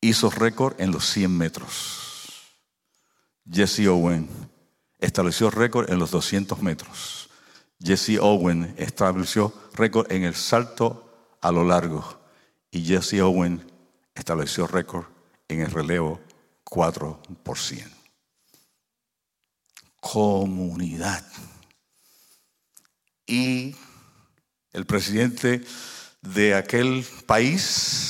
hizo 0.00 0.30
récord 0.30 0.80
en 0.80 0.90
los 0.90 1.06
100 1.06 1.36
metros. 1.36 2.00
Jesse 3.50 3.88
Owens 3.88 4.28
estableció 4.98 5.50
récord 5.50 5.90
en 5.90 5.98
los 5.98 6.10
200 6.10 6.62
metros. 6.62 7.28
Jesse 7.82 8.18
Owens 8.20 8.74
estableció 8.78 9.52
récord 9.74 10.10
en 10.12 10.24
el 10.24 10.34
salto 10.34 11.36
a 11.40 11.50
lo 11.50 11.64
largo. 11.64 12.20
Y 12.70 12.84
Jesse 12.84 13.20
Owens 13.20 13.62
estableció 14.14 14.66
récord 14.66 15.06
en 15.48 15.60
el 15.60 15.70
relevo 15.70 16.20
4%. 16.64 17.90
Comunidad. 20.00 21.24
Y 23.26 23.74
el 24.72 24.86
presidente 24.86 25.64
de 26.22 26.54
aquel 26.54 27.04
país 27.26 28.09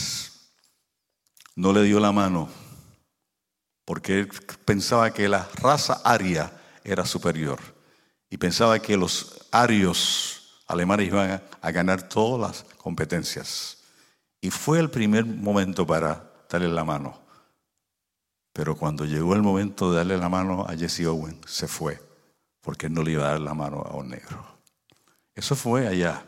no 1.57 1.73
le 1.73 1.83
dio 1.83 2.01
la 2.01 2.13
mano 2.13 2.49
porque 3.91 4.21
él 4.21 4.29
pensaba 4.65 5.13
que 5.13 5.29
la 5.29 5.49
raza 5.55 6.01
aria 6.05 6.53
era 6.85 7.05
superior 7.05 7.59
y 8.31 8.37
pensaba 8.37 8.79
que 8.79 8.97
los 8.97 9.49
arios 9.51 10.63
alemanes 10.69 11.09
iban 11.09 11.43
a 11.61 11.71
ganar 11.73 12.09
todas 12.09 12.41
las 12.41 12.75
competencias. 12.77 13.79
Y 14.41 14.51
fue 14.51 14.79
el 14.79 14.91
primer 14.91 15.27
momento 15.27 15.85
para 15.85 16.31
darle 16.49 16.69
la 16.69 16.85
mano. 16.85 17.19
Pero 18.53 18.77
cuando 18.77 19.05
llegó 19.05 19.35
el 19.35 19.43
momento 19.43 19.91
de 19.91 19.99
darle 19.99 20.19
la 20.19 20.29
mano 20.29 20.65
a 20.69 20.77
Jesse 20.77 21.07
Owen, 21.07 21.41
se 21.45 21.67
fue, 21.67 22.01
porque 22.61 22.89
no 22.89 23.03
le 23.03 23.11
iba 23.11 23.27
a 23.27 23.33
dar 23.33 23.41
la 23.41 23.55
mano 23.55 23.83
a 23.83 23.97
un 23.97 24.11
negro. 24.11 24.61
Eso 25.35 25.57
fue 25.57 25.89
allá. 25.89 26.25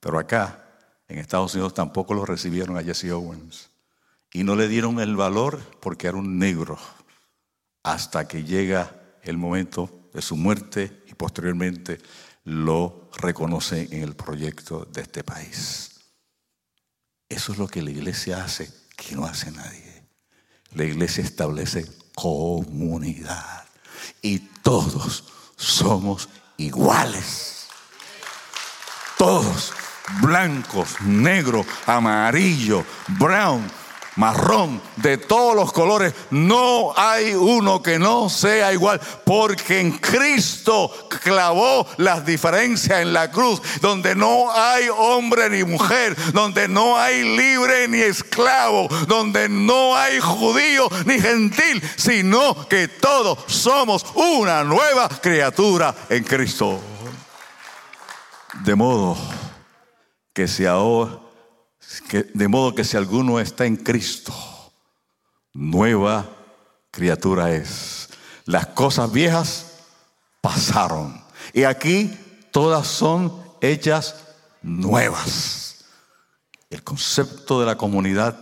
Pero 0.00 0.18
acá, 0.18 0.64
en 1.06 1.18
Estados 1.18 1.54
Unidos, 1.54 1.72
tampoco 1.72 2.14
lo 2.14 2.26
recibieron 2.26 2.76
a 2.76 2.82
Jesse 2.82 3.12
Owens. 3.12 3.70
Y 4.32 4.44
no 4.44 4.56
le 4.56 4.68
dieron 4.68 5.00
el 5.00 5.16
valor 5.16 5.60
porque 5.80 6.08
era 6.08 6.16
un 6.16 6.38
negro. 6.38 6.78
Hasta 7.82 8.26
que 8.26 8.44
llega 8.44 9.18
el 9.22 9.36
momento 9.36 10.08
de 10.12 10.22
su 10.22 10.36
muerte 10.36 11.02
y 11.06 11.14
posteriormente 11.14 12.00
lo 12.44 13.10
reconoce 13.16 13.88
en 13.90 14.02
el 14.02 14.14
proyecto 14.14 14.84
de 14.92 15.02
este 15.02 15.24
país. 15.24 16.00
Eso 17.28 17.52
es 17.52 17.58
lo 17.58 17.66
que 17.66 17.82
la 17.82 17.90
iglesia 17.90 18.44
hace, 18.44 18.70
que 18.96 19.16
no 19.16 19.24
hace 19.24 19.50
nadie. 19.50 20.04
La 20.72 20.84
iglesia 20.84 21.24
establece 21.24 21.86
comunidad 22.14 23.64
y 24.22 24.38
todos 24.38 25.24
somos 25.56 26.28
iguales. 26.56 27.66
Todos, 29.18 29.72
blancos, 30.20 31.00
negros, 31.00 31.66
amarillo, 31.86 32.84
brown, 33.18 33.66
marrón, 34.16 34.80
de 34.96 35.18
todos 35.18 35.54
los 35.54 35.72
colores. 35.72 36.14
No 36.30 36.92
hay 36.96 37.34
uno 37.34 37.82
que 37.82 37.98
no 37.98 38.28
sea 38.28 38.72
igual, 38.72 39.00
porque 39.24 39.80
en 39.80 39.92
Cristo 39.92 40.90
clavó 41.22 41.86
las 41.98 42.24
diferencias 42.26 43.00
en 43.00 43.12
la 43.12 43.30
cruz, 43.30 43.62
donde 43.80 44.14
no 44.14 44.50
hay 44.52 44.88
hombre 44.88 45.48
ni 45.50 45.64
mujer, 45.64 46.16
donde 46.32 46.68
no 46.68 46.98
hay 46.98 47.36
libre 47.36 47.88
ni 47.88 48.00
esclavo, 48.00 48.88
donde 49.06 49.48
no 49.48 49.96
hay 49.96 50.18
judío 50.20 50.88
ni 51.04 51.20
gentil, 51.20 51.82
sino 51.96 52.66
que 52.68 52.88
todos 52.88 53.38
somos 53.46 54.04
una 54.14 54.64
nueva 54.64 55.08
criatura 55.08 55.94
en 56.08 56.24
Cristo. 56.24 56.80
De 58.64 58.74
modo 58.74 59.16
que 60.32 60.48
si 60.48 60.64
ahora 60.64 61.25
de 62.34 62.48
modo 62.48 62.74
que 62.74 62.84
si 62.84 62.96
alguno 62.96 63.40
está 63.40 63.66
en 63.66 63.76
Cristo, 63.76 64.32
nueva 65.52 66.28
criatura 66.90 67.52
es. 67.52 68.08
Las 68.44 68.68
cosas 68.68 69.12
viejas 69.12 69.78
pasaron. 70.40 71.22
Y 71.52 71.64
aquí 71.64 72.16
todas 72.52 72.86
son 72.86 73.42
hechas 73.60 74.14
nuevas. 74.62 75.84
El 76.70 76.82
concepto 76.82 77.60
de 77.60 77.66
la 77.66 77.76
comunidad 77.76 78.38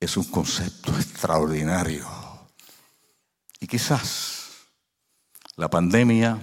es 0.00 0.16
un 0.16 0.24
concepto 0.24 0.92
extraordinario. 0.92 2.06
Y 3.60 3.66
quizás 3.66 4.50
la 5.56 5.68
pandemia 5.68 6.38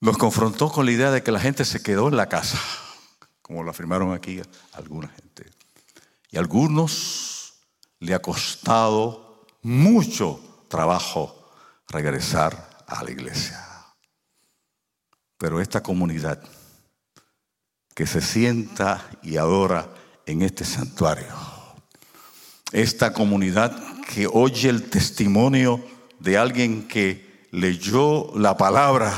nos 0.00 0.16
confrontó 0.16 0.70
con 0.70 0.86
la 0.86 0.92
idea 0.92 1.10
de 1.10 1.22
que 1.22 1.32
la 1.32 1.40
gente 1.40 1.64
se 1.64 1.82
quedó 1.82 2.08
en 2.08 2.16
la 2.16 2.28
casa 2.28 2.58
como 3.50 3.64
lo 3.64 3.72
afirmaron 3.72 4.12
aquí 4.12 4.40
alguna 4.74 5.08
gente. 5.08 5.44
Y 6.30 6.36
a 6.36 6.40
algunos 6.40 7.54
le 7.98 8.14
ha 8.14 8.22
costado 8.22 9.44
mucho 9.62 10.40
trabajo 10.68 11.50
regresar 11.88 12.84
a 12.86 13.02
la 13.02 13.10
iglesia. 13.10 13.60
Pero 15.36 15.60
esta 15.60 15.82
comunidad 15.82 16.40
que 17.92 18.06
se 18.06 18.20
sienta 18.20 19.04
y 19.20 19.36
adora 19.36 19.92
en 20.26 20.42
este 20.42 20.64
santuario, 20.64 21.34
esta 22.70 23.12
comunidad 23.12 23.74
que 24.14 24.28
oye 24.32 24.68
el 24.68 24.88
testimonio 24.90 25.84
de 26.20 26.38
alguien 26.38 26.86
que 26.86 27.48
leyó 27.50 28.30
la 28.38 28.56
palabra 28.56 29.12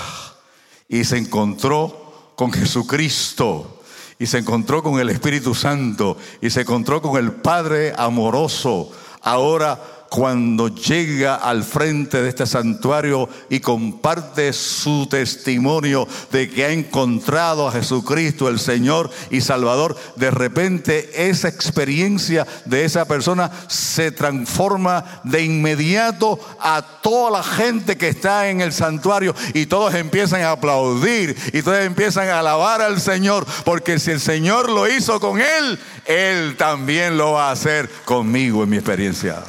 y 0.88 1.05
se 1.05 1.18
encontró 1.18 2.33
con 2.35 2.51
Jesucristo 2.51 3.81
y 4.23 4.27
se 4.27 4.39
encontró 4.39 4.85
con 4.85 5.01
el 5.01 5.09
Espíritu 5.09 5.53
Santo 5.53 6.17
y 6.41 6.49
se 6.49 6.61
encontró 6.61 7.03
con 7.03 7.17
el 7.17 7.33
Padre 7.33 7.93
amoroso. 7.97 8.89
Ahora 9.21 10.02
cuando 10.12 10.68
llega 10.68 11.37
al 11.37 11.64
frente 11.64 12.20
de 12.20 12.29
este 12.29 12.44
santuario 12.44 13.31
y 13.48 13.61
comparte 13.61 14.53
su 14.53 15.07
testimonio 15.11 16.07
de 16.31 16.51
que 16.51 16.66
ha 16.66 16.70
encontrado 16.70 17.66
a 17.66 17.72
Jesucristo, 17.72 18.46
el 18.46 18.59
Señor 18.59 19.11
y 19.31 19.40
Salvador, 19.40 19.96
de 20.16 20.31
repente 20.31 21.31
esa 21.31 21.48
experiencia 21.48 22.46
de 22.66 22.85
esa 22.85 23.07
persona 23.07 23.51
se 23.68 24.12
transforma 24.12 25.22
de 25.25 25.44
inmediato 25.44 26.38
a 26.61 26.83
toda 27.01 27.31
la 27.31 27.42
gente 27.42 27.96
que 27.96 28.09
está 28.09 28.51
en 28.51 28.61
el 28.61 28.75
santuario 28.75 29.35
y 29.55 29.64
todos 29.64 29.94
empiezan 29.94 30.42
a 30.42 30.51
aplaudir 30.51 31.35
y 31.55 31.62
todos 31.62 31.79
empiezan 31.79 32.29
a 32.29 32.40
alabar 32.40 32.83
al 32.83 33.01
Señor, 33.01 33.46
porque 33.64 33.98
si 33.98 34.11
el 34.11 34.20
Señor 34.20 34.68
lo 34.68 34.87
hizo 34.87 35.18
con 35.20 35.40
él, 35.40 35.79
él 36.05 36.57
también 36.59 37.16
lo 37.16 37.33
va 37.33 37.48
a 37.48 37.53
hacer 37.53 37.88
conmigo 38.05 38.62
en 38.62 38.68
mi 38.68 38.77
experiencia. 38.77 39.42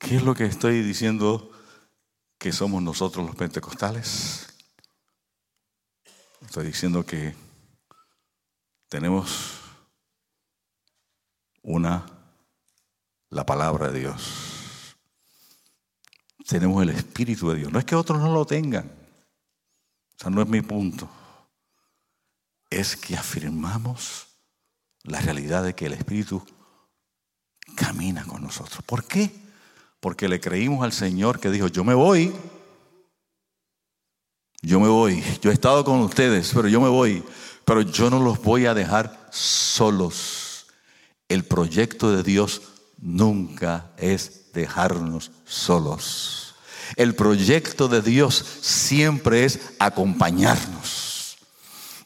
¿Qué 0.00 0.16
es 0.16 0.22
lo 0.22 0.34
que 0.34 0.46
estoy 0.46 0.82
diciendo 0.82 1.52
que 2.38 2.52
somos 2.52 2.82
nosotros 2.82 3.26
los 3.26 3.36
pentecostales? 3.36 4.46
Estoy 6.40 6.68
diciendo 6.68 7.04
que 7.04 7.36
tenemos 8.88 9.60
una, 11.62 12.06
la 13.28 13.44
palabra 13.44 13.90
de 13.90 14.00
Dios. 14.00 14.96
Tenemos 16.48 16.82
el 16.82 16.88
Espíritu 16.88 17.50
de 17.50 17.58
Dios. 17.58 17.70
No 17.70 17.78
es 17.78 17.84
que 17.84 17.94
otros 17.94 18.18
no 18.18 18.32
lo 18.32 18.46
tengan. 18.46 18.86
O 18.86 20.18
sea, 20.18 20.30
no 20.30 20.40
es 20.40 20.48
mi 20.48 20.62
punto. 20.62 21.10
Es 22.70 22.96
que 22.96 23.16
afirmamos 23.16 24.28
la 25.02 25.20
realidad 25.20 25.62
de 25.62 25.74
que 25.74 25.86
el 25.86 25.92
Espíritu 25.92 26.42
camina 27.76 28.24
con 28.24 28.42
nosotros. 28.42 28.82
¿Por 28.86 29.04
qué? 29.04 29.49
Porque 30.00 30.28
le 30.28 30.40
creímos 30.40 30.82
al 30.82 30.92
Señor 30.92 31.38
que 31.38 31.50
dijo, 31.50 31.68
yo 31.68 31.84
me 31.84 31.94
voy, 31.94 32.32
yo 34.62 34.80
me 34.80 34.88
voy, 34.88 35.22
yo 35.40 35.50
he 35.50 35.54
estado 35.54 35.84
con 35.84 36.00
ustedes, 36.00 36.52
pero 36.54 36.68
yo 36.68 36.80
me 36.80 36.88
voy, 36.88 37.22
pero 37.64 37.82
yo 37.82 38.10
no 38.10 38.18
los 38.20 38.42
voy 38.42 38.66
a 38.66 38.74
dejar 38.74 39.28
solos. 39.30 40.66
El 41.28 41.44
proyecto 41.44 42.14
de 42.14 42.22
Dios 42.22 42.62
nunca 42.98 43.92
es 43.96 44.52
dejarnos 44.52 45.30
solos. 45.44 46.54
El 46.96 47.14
proyecto 47.14 47.88
de 47.88 48.02
Dios 48.02 48.44
siempre 48.60 49.44
es 49.44 49.74
acompañarnos. 49.78 51.38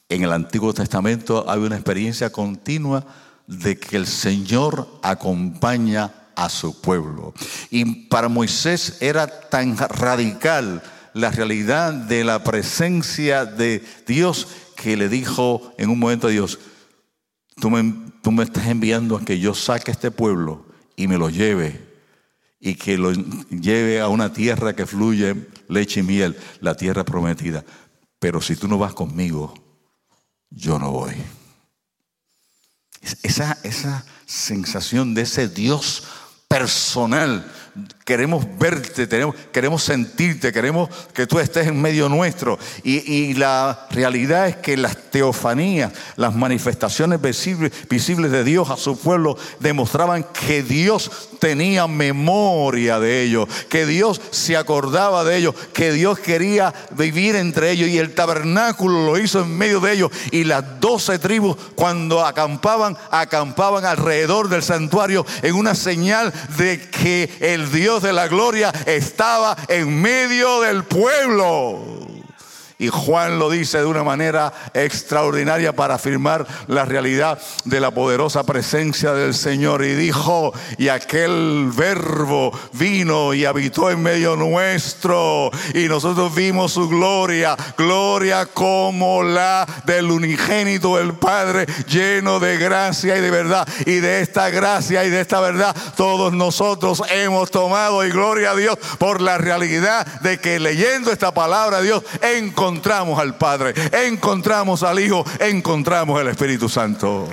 En 0.08 0.22
el 0.22 0.32
Antiguo 0.32 0.74
Testamento 0.74 1.48
hay 1.48 1.60
una 1.60 1.76
experiencia 1.76 2.30
continua 2.30 3.06
de 3.46 3.78
que 3.78 3.96
el 3.96 4.06
Señor 4.06 4.86
acompaña 5.02 6.12
a 6.36 6.48
su 6.48 6.80
pueblo. 6.80 7.34
Y 7.70 8.06
para 8.06 8.28
Moisés 8.28 8.98
era 9.00 9.26
tan 9.26 9.76
radical 9.76 10.82
la 11.12 11.30
realidad 11.30 11.92
de 11.92 12.24
la 12.24 12.42
presencia 12.42 13.44
de 13.44 13.84
Dios 14.06 14.48
que 14.76 14.96
le 14.96 15.08
dijo 15.08 15.72
en 15.78 15.90
un 15.90 15.98
momento 15.98 16.26
a 16.26 16.30
Dios, 16.30 16.58
tú 17.56 17.70
me, 17.70 18.12
tú 18.22 18.32
me 18.32 18.44
estás 18.44 18.66
enviando 18.66 19.16
a 19.16 19.24
que 19.24 19.38
yo 19.38 19.54
saque 19.54 19.92
este 19.92 20.10
pueblo 20.10 20.66
y 20.96 21.06
me 21.06 21.18
lo 21.18 21.30
lleve 21.30 21.80
y 22.60 22.74
que 22.74 22.98
lo 22.98 23.12
lleve 23.12 24.00
a 24.00 24.08
una 24.08 24.32
tierra 24.32 24.74
que 24.74 24.86
fluye 24.86 25.48
leche 25.68 26.00
y 26.00 26.02
miel, 26.02 26.36
la 26.60 26.74
tierra 26.74 27.04
prometida. 27.04 27.64
Pero 28.18 28.40
si 28.40 28.56
tú 28.56 28.68
no 28.68 28.78
vas 28.78 28.94
conmigo, 28.94 29.54
yo 30.50 30.78
no 30.78 30.90
voy. 30.90 31.14
Esa, 33.22 33.58
esa 33.64 34.06
sensación 34.24 35.14
de 35.14 35.22
ese 35.22 35.48
Dios 35.48 36.04
personal 36.54 37.42
queremos 38.04 38.44
verte, 38.58 39.08
queremos 39.50 39.82
sentirte, 39.82 40.52
queremos 40.52 40.90
que 41.14 41.26
tú 41.26 41.38
estés 41.38 41.68
en 41.68 41.80
medio 41.80 42.10
nuestro. 42.10 42.58
Y, 42.82 43.32
la 43.34 43.88
realidad 43.90 44.46
es 44.46 44.56
que 44.56 44.76
las 44.76 45.10
teofanías, 45.10 45.92
las 46.16 46.34
manifestaciones 46.34 47.20
visibles, 47.20 47.72
de 48.30 48.44
Dios 48.44 48.70
a 48.70 48.76
su 48.76 48.98
pueblo 48.98 49.36
demostraban 49.60 50.24
que 50.24 50.62
Dios 50.62 51.10
tenía 51.40 51.86
memoria 51.86 53.00
de 53.00 53.22
ellos, 53.22 53.48
que 53.68 53.86
Dios 53.86 54.20
se 54.30 54.56
acordaba 54.56 55.24
de 55.24 55.36
ellos, 55.36 55.54
que 55.72 55.92
Dios 55.92 56.18
quería 56.18 56.72
vivir 56.90 57.36
entre 57.36 57.70
ellos 57.70 57.88
y 57.88 57.98
el 57.98 58.14
tabernáculo 58.14 59.06
lo 59.06 59.18
hizo 59.18 59.40
en 59.40 59.56
medio 59.56 59.80
de 59.80 59.92
ellos. 59.92 60.12
Y 60.30 60.44
las 60.44 60.80
doce 60.80 61.18
tribus 61.18 61.56
cuando 61.74 62.24
acampaban, 62.24 62.96
acampaban 63.10 63.84
alrededor 63.84 64.48
del 64.48 64.62
santuario 64.62 65.24
en 65.42 65.54
una 65.54 65.74
señal 65.74 66.32
de 66.58 66.80
que 66.90 67.30
el 67.40 67.70
Dios 67.72 67.93
de 68.02 68.12
la 68.12 68.28
gloria 68.28 68.72
estaba 68.86 69.56
en 69.68 70.00
medio 70.00 70.60
del 70.60 70.84
pueblo. 70.84 71.93
Y 72.76 72.88
Juan 72.88 73.38
lo 73.38 73.50
dice 73.50 73.78
de 73.78 73.84
una 73.84 74.02
manera 74.02 74.52
extraordinaria 74.74 75.74
para 75.74 75.94
afirmar 75.94 76.44
la 76.66 76.84
realidad 76.84 77.38
de 77.64 77.78
la 77.78 77.92
poderosa 77.92 78.42
presencia 78.42 79.12
del 79.12 79.34
Señor. 79.34 79.84
Y 79.84 79.94
dijo, 79.94 80.52
y 80.76 80.88
aquel 80.88 81.70
verbo 81.72 82.50
vino 82.72 83.32
y 83.32 83.44
habitó 83.44 83.90
en 83.90 84.02
medio 84.02 84.34
nuestro. 84.34 85.52
Y 85.72 85.86
nosotros 85.86 86.34
vimos 86.34 86.72
su 86.72 86.88
gloria, 86.88 87.56
gloria 87.78 88.46
como 88.46 89.22
la 89.22 89.66
del 89.86 90.10
unigénito 90.10 90.96
del 90.96 91.14
Padre, 91.14 91.66
lleno 91.86 92.40
de 92.40 92.58
gracia 92.58 93.16
y 93.16 93.20
de 93.20 93.30
verdad. 93.30 93.68
Y 93.86 94.00
de 94.00 94.20
esta 94.20 94.50
gracia 94.50 95.04
y 95.04 95.10
de 95.10 95.20
esta 95.20 95.40
verdad 95.40 95.76
todos 95.96 96.32
nosotros 96.32 97.02
hemos 97.08 97.52
tomado. 97.52 98.04
Y 98.04 98.10
gloria 98.10 98.50
a 98.50 98.56
Dios 98.56 98.76
por 98.98 99.20
la 99.20 99.38
realidad 99.38 100.04
de 100.22 100.38
que 100.38 100.58
leyendo 100.58 101.12
esta 101.12 101.32
palabra 101.32 101.80
Dios 101.80 102.02
encontramos 102.20 102.63
encontramos 102.64 103.18
al 103.18 103.36
Padre, 103.36 103.74
encontramos 103.92 104.82
al 104.82 104.98
Hijo, 104.98 105.22
encontramos 105.38 106.18
el 106.18 106.28
Espíritu 106.28 106.66
Santo. 106.66 107.28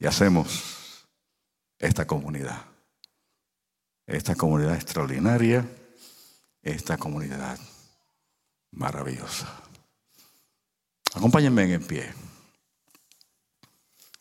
Y 0.00 0.06
hacemos 0.06 1.06
esta 1.78 2.08
comunidad, 2.08 2.60
esta 4.04 4.34
comunidad 4.34 4.74
extraordinaria, 4.74 5.64
esta 6.60 6.96
comunidad 6.96 7.56
maravillosa. 8.72 9.46
Acompáñenme 11.14 11.72
en 11.72 11.86
pie. 11.86 12.12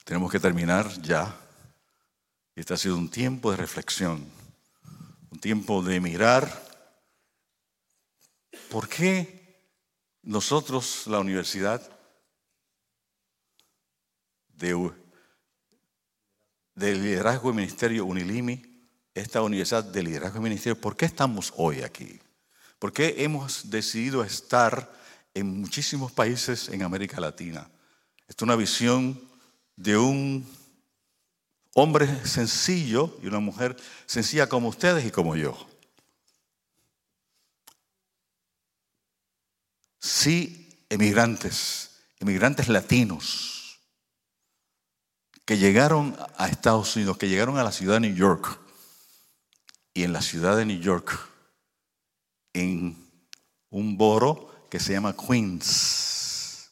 Tenemos 0.04 0.32
que 0.32 0.40
terminar 0.40 0.88
ya. 1.02 1.36
Este 2.56 2.76
ha 2.76 2.78
sido 2.78 2.96
un 2.96 3.10
tiempo 3.10 3.50
de 3.50 3.58
reflexión, 3.58 4.24
un 5.32 5.40
tiempo 5.40 5.82
de 5.82 6.00
mirar 6.00 6.71
¿Por 8.72 8.88
qué 8.88 9.68
nosotros, 10.24 11.06
la 11.08 11.20
universidad 11.20 11.82
de, 14.48 14.96
liderazgo 16.78 17.50
y 17.50 17.54
ministerio 17.54 18.06
Unilimi, 18.06 18.64
esta 19.14 19.42
universidad 19.42 19.84
de 19.84 20.04
liderazgo 20.04 20.40
y 20.40 20.44
ministerio, 20.44 20.80
¿por 20.80 20.96
qué 20.96 21.04
estamos 21.04 21.52
hoy 21.58 21.82
aquí? 21.82 22.22
¿Por 22.80 22.94
qué 22.94 23.16
hemos 23.18 23.70
decidido 23.70 24.24
estar 24.24 24.90
en 25.34 25.60
muchísimos 25.60 26.14
países 26.14 26.70
en 26.70 26.84
América 26.84 27.20
Latina? 27.20 27.70
Esta 28.26 28.36
es 28.38 28.42
una 28.44 28.56
visión 28.56 29.22
de 29.76 29.98
un 29.98 30.48
hombre 31.76 32.26
sencillo 32.26 33.18
y 33.22 33.28
una 33.28 33.42
mujer 33.42 33.76
sencilla 34.06 34.48
como 34.48 34.70
ustedes 34.70 35.06
y 35.06 35.12
como 35.12 35.36
yo. 35.36 35.71
Sí 40.02 40.86
emigrantes, 40.90 41.92
emigrantes 42.20 42.68
latinos, 42.68 43.80
que 45.46 45.58
llegaron 45.58 46.18
a 46.38 46.48
Estados 46.48 46.96
Unidos, 46.96 47.18
que 47.18 47.30
llegaron 47.30 47.58
a 47.58 47.64
la 47.64 47.72
ciudad 47.72 47.96
de 47.96 48.02
New 48.02 48.16
York, 48.16 48.60
y 49.94 50.04
en 50.04 50.14
la 50.14 50.22
ciudad 50.22 50.58
de 50.58 50.66
New 50.66 50.80
York, 50.80 51.18
en 52.54 52.98
un 53.70 53.98
boro 53.98 54.68
que 54.70 54.80
se 54.80 54.94
llama 54.94 55.16
Queens, 55.16 56.72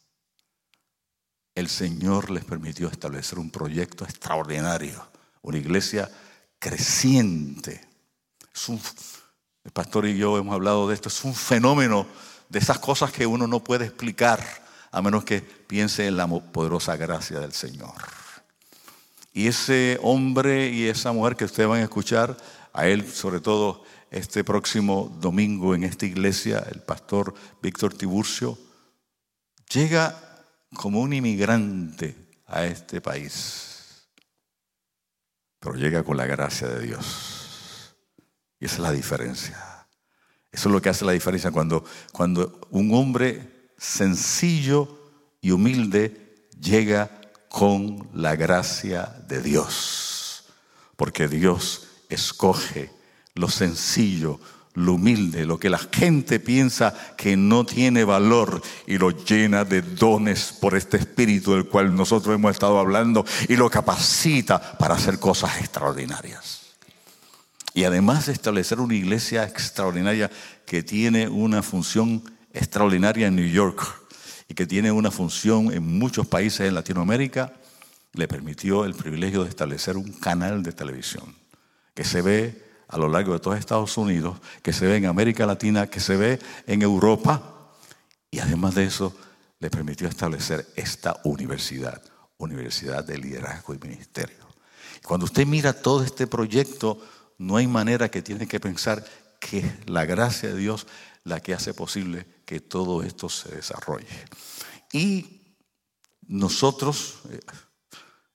el 1.56 1.68
Señor 1.68 2.30
les 2.30 2.46
permitió 2.46 2.88
establecer 2.88 3.38
un 3.38 3.52
proyecto 3.52 4.06
extraordinario, 4.06 5.06
una 5.42 5.58
iglesia 5.58 6.10
creciente. 6.58 7.86
el 9.63 9.72
pastor 9.72 10.08
y 10.08 10.18
yo 10.18 10.38
hemos 10.38 10.54
hablado 10.54 10.88
de 10.88 10.96
esto, 10.96 11.10
es 11.10 11.24
un 11.26 11.36
fenómeno 11.36 12.08
de 12.50 12.60
esas 12.60 12.80
cosas 12.80 13.12
que 13.12 13.26
uno 13.26 13.48
no 13.48 13.64
puede 13.64 13.86
explicar 13.86 14.44
a 14.92 15.02
menos 15.02 15.24
que 15.24 15.42
piense 15.42 16.08
en 16.08 16.18
la 16.18 16.28
poderosa 16.28 16.98
gracia 16.98 17.40
del 17.40 17.54
Señor. 17.54 17.94
Y 19.34 19.48
ese 19.48 20.00
hombre 20.02 20.70
y 20.70 20.88
esa 20.88 21.12
mujer 21.12 21.36
que 21.36 21.46
ustedes 21.46 21.70
van 21.70 21.82
a 21.82 21.84
escuchar, 21.84 22.36
a 22.74 22.88
él 22.88 23.10
sobre 23.10 23.40
todo 23.40 23.84
este 24.12 24.44
próximo 24.44 25.16
domingo 25.20 25.76
en 25.76 25.84
esta 25.84 26.06
iglesia, 26.06 26.66
el 26.72 26.82
pastor 26.82 27.34
Víctor 27.62 27.94
Tiburcio, 27.94 28.58
llega 29.72 30.20
como 30.74 31.02
un 31.02 31.14
inmigrante 31.14 32.16
a 32.48 32.66
este 32.66 33.02
país, 33.02 34.08
pero 35.60 35.76
llega 35.76 36.04
con 36.04 36.18
la 36.18 36.26
gracia 36.26 36.68
de 36.68 36.88
Dios. 36.88 37.96
Y 38.60 38.66
esa 38.66 38.76
es 38.76 38.82
la 38.82 38.92
diferencia. 38.92 39.79
Eso 40.52 40.70
es 40.70 40.74
lo 40.74 40.82
que 40.82 40.90
hace 40.90 41.06
la 41.06 41.12
diferencia 41.12 41.52
cuando, 41.52 41.84
cuando 42.12 42.60
un 42.72 42.94
hombre 42.94 43.70
sencillo 43.78 44.98
y 45.42 45.52
humilde 45.52 46.48
llega 46.60 47.10
con 47.50 48.10
la 48.14 48.36
gracia 48.36 49.16
de 49.28 49.42
Dios. 49.42 50.46
Porque 50.96 51.28
Dios 51.28 51.88
escoge 52.10 52.92
lo 53.36 53.48
sencillo, 53.48 54.40
lo 54.74 54.96
humilde, 54.96 55.46
lo 55.46 55.60
que 55.60 55.70
la 55.70 55.78
gente 55.78 56.40
piensa 56.40 56.94
que 57.16 57.38
no 57.38 57.66
tiene 57.66 58.04
valor 58.04 58.62
y 58.88 58.98
lo 58.98 59.12
llena 59.12 59.66
de 59.66 59.82
dones 59.82 60.54
por 60.60 60.76
este 60.76 60.98
espíritu 60.98 61.54
del 61.54 61.68
cual 61.68 61.96
nosotros 61.96 62.36
hemos 62.36 62.52
estado 62.52 62.80
hablando 62.80 63.26
y 63.48 63.56
lo 63.56 63.70
capacita 63.70 64.78
para 64.78 64.96
hacer 64.96 65.20
cosas 65.20 65.60
extraordinarias. 65.60 66.59
Y 67.80 67.86
además 67.86 68.26
de 68.26 68.34
establecer 68.34 68.82
una 68.82 68.94
iglesia 68.94 69.46
extraordinaria 69.46 70.30
que 70.65 70.84
tiene 70.84 71.30
una 71.30 71.63
función 71.63 72.22
extraordinaria 72.52 73.28
en 73.28 73.38
New 73.38 73.48
York 73.48 73.82
y 74.50 74.54
que 74.54 74.68
tiene 74.68 74.92
una 74.92 75.12
función 75.12 75.72
en 75.72 75.98
muchos 75.98 76.28
países 76.28 76.68
en 76.68 76.76
Latinoamérica, 76.76 77.54
le 78.12 78.28
permitió 78.28 78.84
el 78.84 78.96
privilegio 78.96 79.46
de 79.46 79.50
establecer 79.50 79.96
un 79.96 80.12
canal 80.12 80.62
de 80.62 80.74
televisión 80.74 81.34
que 81.94 82.04
se 82.04 82.22
ve 82.22 82.62
a 82.89 82.98
lo 82.98 83.08
largo 83.08 83.32
de 83.32 83.39
todo 83.39 83.54
Estados 83.54 83.98
Unidos, 83.98 84.42
que 84.62 84.74
se 84.74 84.86
ve 84.86 84.98
en 84.98 85.06
América 85.06 85.46
Latina, 85.46 85.88
que 85.88 86.02
se 86.02 86.18
ve 86.18 86.38
en 86.68 86.82
Europa, 86.82 87.72
y 88.30 88.39
además 88.39 88.76
de 88.76 88.84
eso 88.88 89.15
le 89.60 89.70
permitió 89.70 90.10
establecer 90.10 90.68
esta 90.76 91.15
universidad, 91.24 92.02
Universidad 92.39 93.06
de 93.06 93.18
Liderazgo 93.18 93.74
y 93.74 93.78
Ministerio. 93.78 94.50
Cuando 95.02 95.28
usted 95.28 95.48
mira 95.48 95.72
todo 95.72 96.04
este 96.04 96.28
proyecto, 96.28 97.00
no 97.39 97.56
hay 97.56 97.65
manera 97.65 98.12
que 98.12 98.21
tiene 98.21 98.47
que 98.47 98.60
pensar 98.60 99.04
que 99.39 99.63
la 99.88 100.06
gracia 100.06 100.49
de 100.49 100.60
Dios 100.60 100.86
la 101.23 101.39
que 101.39 101.54
hace 101.54 101.73
posible 101.73 102.25
que 102.45 102.60
todo 102.60 103.02
esto 103.02 103.30
se 103.30 103.56
desarrolle. 103.56 104.08
Y 104.91 105.56
nosotros, 106.28 107.19
eh, 107.32 107.39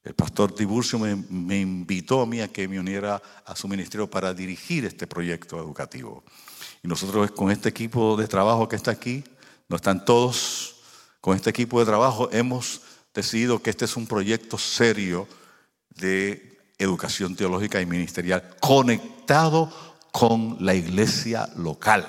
el 0.04 0.14
pastor 0.14 0.54
Tiburcio 0.54 0.98
me, 0.98 1.60
invitó 1.60 2.22
a 2.22 2.26
mí 2.26 2.40
a 2.40 2.48
que 2.48 2.66
me 2.66 2.80
uniera 2.80 3.22
a 3.44 3.56
su 3.56 3.68
ministerio 3.68 4.08
para 4.08 4.34
dirigir 4.34 4.84
este 4.84 5.06
proyecto 5.06 5.58
educativo. 5.58 6.24
Y 6.82 6.88
nosotros 6.88 7.30
con 7.32 7.50
este 7.50 7.68
equipo 7.68 8.16
de 8.16 8.26
trabajo 8.26 8.68
que 8.68 8.76
está 8.76 8.90
aquí, 8.90 9.24
no 9.68 9.76
están 9.76 10.04
todos, 10.04 10.76
con 11.20 11.36
este 11.36 11.50
equipo 11.50 11.80
de 11.80 11.86
trabajo 11.86 12.28
hemos 12.32 12.82
decidido 13.14 13.62
que 13.62 13.70
este 13.70 13.84
es 13.84 13.96
un 13.96 14.06
proyecto 14.06 14.58
serio 14.58 15.26
de 15.90 16.53
educación 16.78 17.36
teológica 17.36 17.80
y 17.80 17.86
ministerial 17.86 18.56
conectado 18.60 19.72
con 20.12 20.56
la 20.60 20.74
iglesia 20.74 21.48
local. 21.56 22.06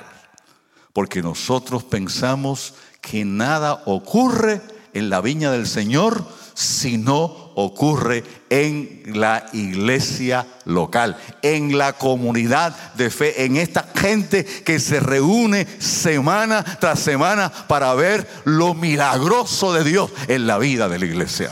porque 0.93 1.21
nosotros 1.21 1.83
pensamos 1.83 2.73
que 3.01 3.25
nada 3.25 3.83
ocurre 3.85 4.61
en 4.93 5.09
la 5.09 5.19
viña 5.19 5.51
del 5.51 5.67
Señor 5.67 6.25
si 6.55 6.97
no 6.97 7.51
ocurre 7.55 8.23
en 8.49 9.03
la 9.13 9.45
iglesia 9.51 10.47
local, 10.63 11.17
en 11.41 11.77
la 11.77 11.93
comunidad 11.93 12.93
de 12.93 13.09
fe, 13.09 13.43
en 13.43 13.57
esta 13.57 13.89
gente 13.93 14.45
que 14.45 14.79
se 14.79 15.01
reúne 15.01 15.67
semana 15.79 16.63
tras 16.63 16.99
semana 17.01 17.51
para 17.51 17.93
ver 17.93 18.25
lo 18.45 18.73
milagroso 18.73 19.73
de 19.73 19.83
Dios 19.83 20.11
en 20.29 20.47
la 20.47 20.57
vida 20.57 20.87
de 20.87 20.99
la 20.99 21.05
iglesia. 21.05 21.51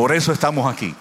Por 0.00 0.14
eso 0.14 0.32
estamos 0.32 0.72
aquí, 0.72 0.94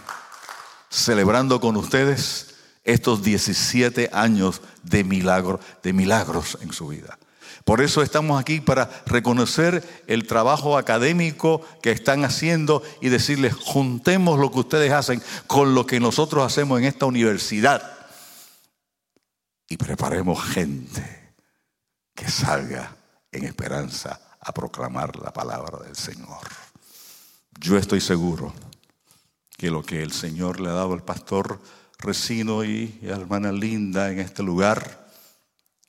celebrando 0.89 1.61
con 1.61 1.77
ustedes 1.77 2.55
estos 2.83 3.23
17 3.23 4.09
años 4.11 4.61
de 4.83 5.05
milagros, 5.05 5.61
de 5.81 5.93
milagros 5.93 6.57
en 6.59 6.73
su 6.73 6.89
vida. 6.89 7.17
Por 7.63 7.79
eso 7.79 8.01
estamos 8.01 8.41
aquí 8.41 8.59
para 8.59 8.89
reconocer 9.05 10.03
el 10.07 10.27
trabajo 10.27 10.77
académico 10.77 11.61
que 11.81 11.91
están 11.91 12.25
haciendo 12.25 12.83
y 12.99 13.07
decirles, 13.07 13.53
juntemos 13.53 14.37
lo 14.37 14.51
que 14.51 14.59
ustedes 14.59 14.91
hacen 14.91 15.23
con 15.47 15.73
lo 15.73 15.85
que 15.85 16.01
nosotros 16.01 16.45
hacemos 16.45 16.77
en 16.79 16.83
esta 16.83 17.05
universidad 17.05 17.81
y 19.69 19.77
preparemos 19.77 20.43
gente 20.43 21.35
que 22.13 22.29
salga 22.29 22.97
en 23.31 23.45
esperanza 23.45 24.19
a 24.41 24.51
proclamar 24.51 25.15
la 25.15 25.31
palabra 25.31 25.85
del 25.85 25.95
Señor. 25.95 26.41
Yo 27.61 27.77
estoy 27.77 28.01
seguro 28.01 28.53
que 29.59 29.69
lo 29.69 29.83
que 29.83 30.01
el 30.01 30.13
Señor 30.13 30.61
le 30.61 30.69
ha 30.69 30.73
dado 30.73 30.93
al 30.93 31.03
pastor 31.03 31.59
Resino 31.97 32.63
y 32.63 32.97
a 33.03 33.07
la 33.07 33.17
hermana 33.17 33.51
Linda 33.51 34.09
en 34.09 34.19
este 34.19 34.41
lugar 34.41 35.11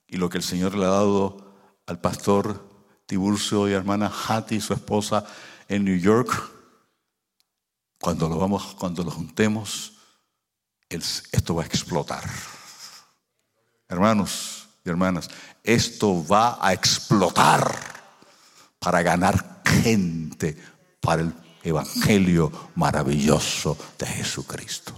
y 0.08 0.16
lo 0.16 0.28
que 0.28 0.38
el 0.38 0.42
Señor 0.42 0.74
le 0.74 0.86
ha 0.86 0.88
dado 0.88 1.54
al 1.86 2.00
pastor 2.00 2.68
Tiburcio 3.06 3.68
y 3.68 3.72
hermana 3.72 4.10
Hattie, 4.10 4.60
su 4.60 4.74
esposa, 4.74 5.24
en 5.68 5.84
New 5.84 5.96
York. 5.96 6.50
Cuando 8.00 8.28
lo 8.28 8.38
vamos, 8.38 8.74
cuando 8.76 9.04
lo 9.04 9.12
juntemos, 9.12 9.92
esto 10.88 11.54
va 11.54 11.62
a 11.62 11.66
explotar. 11.66 12.28
Hermanos 13.88 14.68
y 14.84 14.88
hermanas, 14.88 15.30
esto 15.62 16.26
va 16.26 16.58
a 16.60 16.72
explotar 16.72 17.72
para 18.80 19.00
ganar 19.02 19.62
gente 19.64 20.56
para 21.00 21.22
el 21.22 21.32
evangelio 21.62 22.50
maravilloso 22.74 23.76
de 23.98 24.06
Jesucristo. 24.06 24.94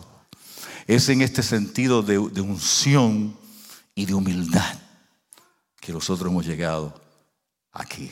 Es 0.87 1.09
en 1.09 1.23
este 1.23 1.43
sentido 1.43 2.03
de, 2.03 2.19
unción 2.19 3.37
y 3.95 4.07
de 4.07 4.15
humildad 4.15 4.79
que 5.81 5.93
nosotros 5.93 6.31
hemos 6.31 6.47
llegado 6.47 7.01
aquí. 7.73 8.11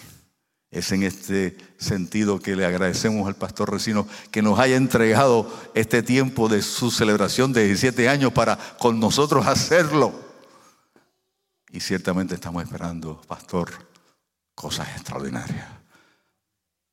Es 0.71 0.93
en 0.93 1.03
este 1.03 1.57
sentido 1.79 2.39
que 2.39 2.55
le 2.55 2.65
agradecemos 2.65 3.27
al 3.27 3.35
pastor 3.35 3.73
Recino 3.73 4.07
que 4.31 4.41
nos 4.41 4.59
haya 4.61 4.77
entregado 4.77 5.53
este 5.75 6.03
tiempo 6.03 6.49
de 6.49 6.63
su 6.63 6.93
celebración 6.93 7.53
de 7.53 7.65
17 7.65 8.09
años 8.09 8.33
para 8.33 8.57
con 8.79 9.01
nosotros 9.01 9.47
hacerlo. 9.47 10.13
Y 11.73 11.81
ciertamente 11.81 12.35
estamos 12.35 12.63
esperando, 12.63 13.21
pastor, 13.27 13.71
cosas 14.55 14.89
extraordinarias. 14.91 15.80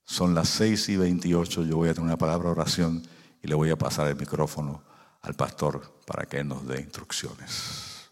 Son 0.08 0.34
las 0.34 0.50
6 0.50 0.90
y 0.90 0.98
28, 0.98 1.64
yo 1.66 1.78
voy 1.78 1.90
a 1.90 1.94
tener 1.94 2.08
una 2.08 2.18
palabra 2.18 2.48
de 2.50 2.54
oración 2.54 3.08
y 3.44 3.48
le 3.48 3.54
voy 3.54 3.70
a 3.70 3.78
pasar 3.78 4.08
el 4.08 4.16
micrófono 4.16 4.82
al 5.22 5.36
pastor 5.36 6.00
para 6.08 6.26
que 6.26 6.44
nos 6.44 6.66
dé 6.66 6.82
instrucciones. 6.82 8.10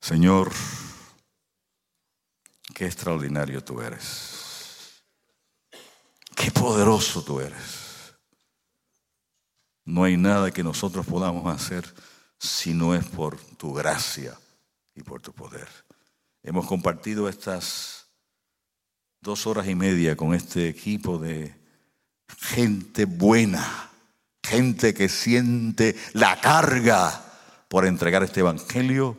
Señor, 0.00 0.52
Qué 2.76 2.84
extraordinario 2.84 3.64
tú 3.64 3.80
eres. 3.80 5.02
Qué 6.34 6.50
poderoso 6.50 7.24
tú 7.24 7.40
eres. 7.40 8.12
No 9.86 10.04
hay 10.04 10.18
nada 10.18 10.50
que 10.50 10.62
nosotros 10.62 11.06
podamos 11.06 11.50
hacer 11.50 11.90
si 12.38 12.74
no 12.74 12.94
es 12.94 13.02
por 13.06 13.40
tu 13.56 13.72
gracia 13.72 14.38
y 14.94 15.02
por 15.02 15.22
tu 15.22 15.32
poder. 15.32 15.66
Hemos 16.42 16.66
compartido 16.66 17.30
estas 17.30 17.95
dos 19.26 19.48
horas 19.48 19.66
y 19.66 19.74
media 19.74 20.16
con 20.16 20.34
este 20.34 20.68
equipo 20.68 21.18
de 21.18 21.52
gente 22.38 23.06
buena, 23.06 23.90
gente 24.40 24.94
que 24.94 25.08
siente 25.08 25.96
la 26.12 26.40
carga 26.40 27.24
por 27.66 27.86
entregar 27.86 28.22
este 28.22 28.38
Evangelio. 28.38 29.16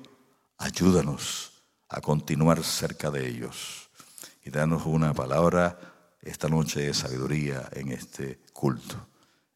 Ayúdanos 0.60 1.62
a 1.90 2.00
continuar 2.00 2.64
cerca 2.64 3.12
de 3.12 3.28
ellos 3.28 3.90
y 4.46 4.50
danos 4.50 4.86
una 4.86 5.14
palabra 5.14 5.78
esta 6.22 6.48
noche 6.48 6.80
de 6.80 6.94
sabiduría 6.94 7.68
en 7.74 7.92
este 7.92 8.40
culto, 8.54 9.10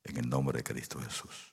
en 0.04 0.18
el 0.18 0.30
nombre 0.30 0.58
de 0.58 0.64
Cristo 0.66 1.00
Jesús. 1.00 1.51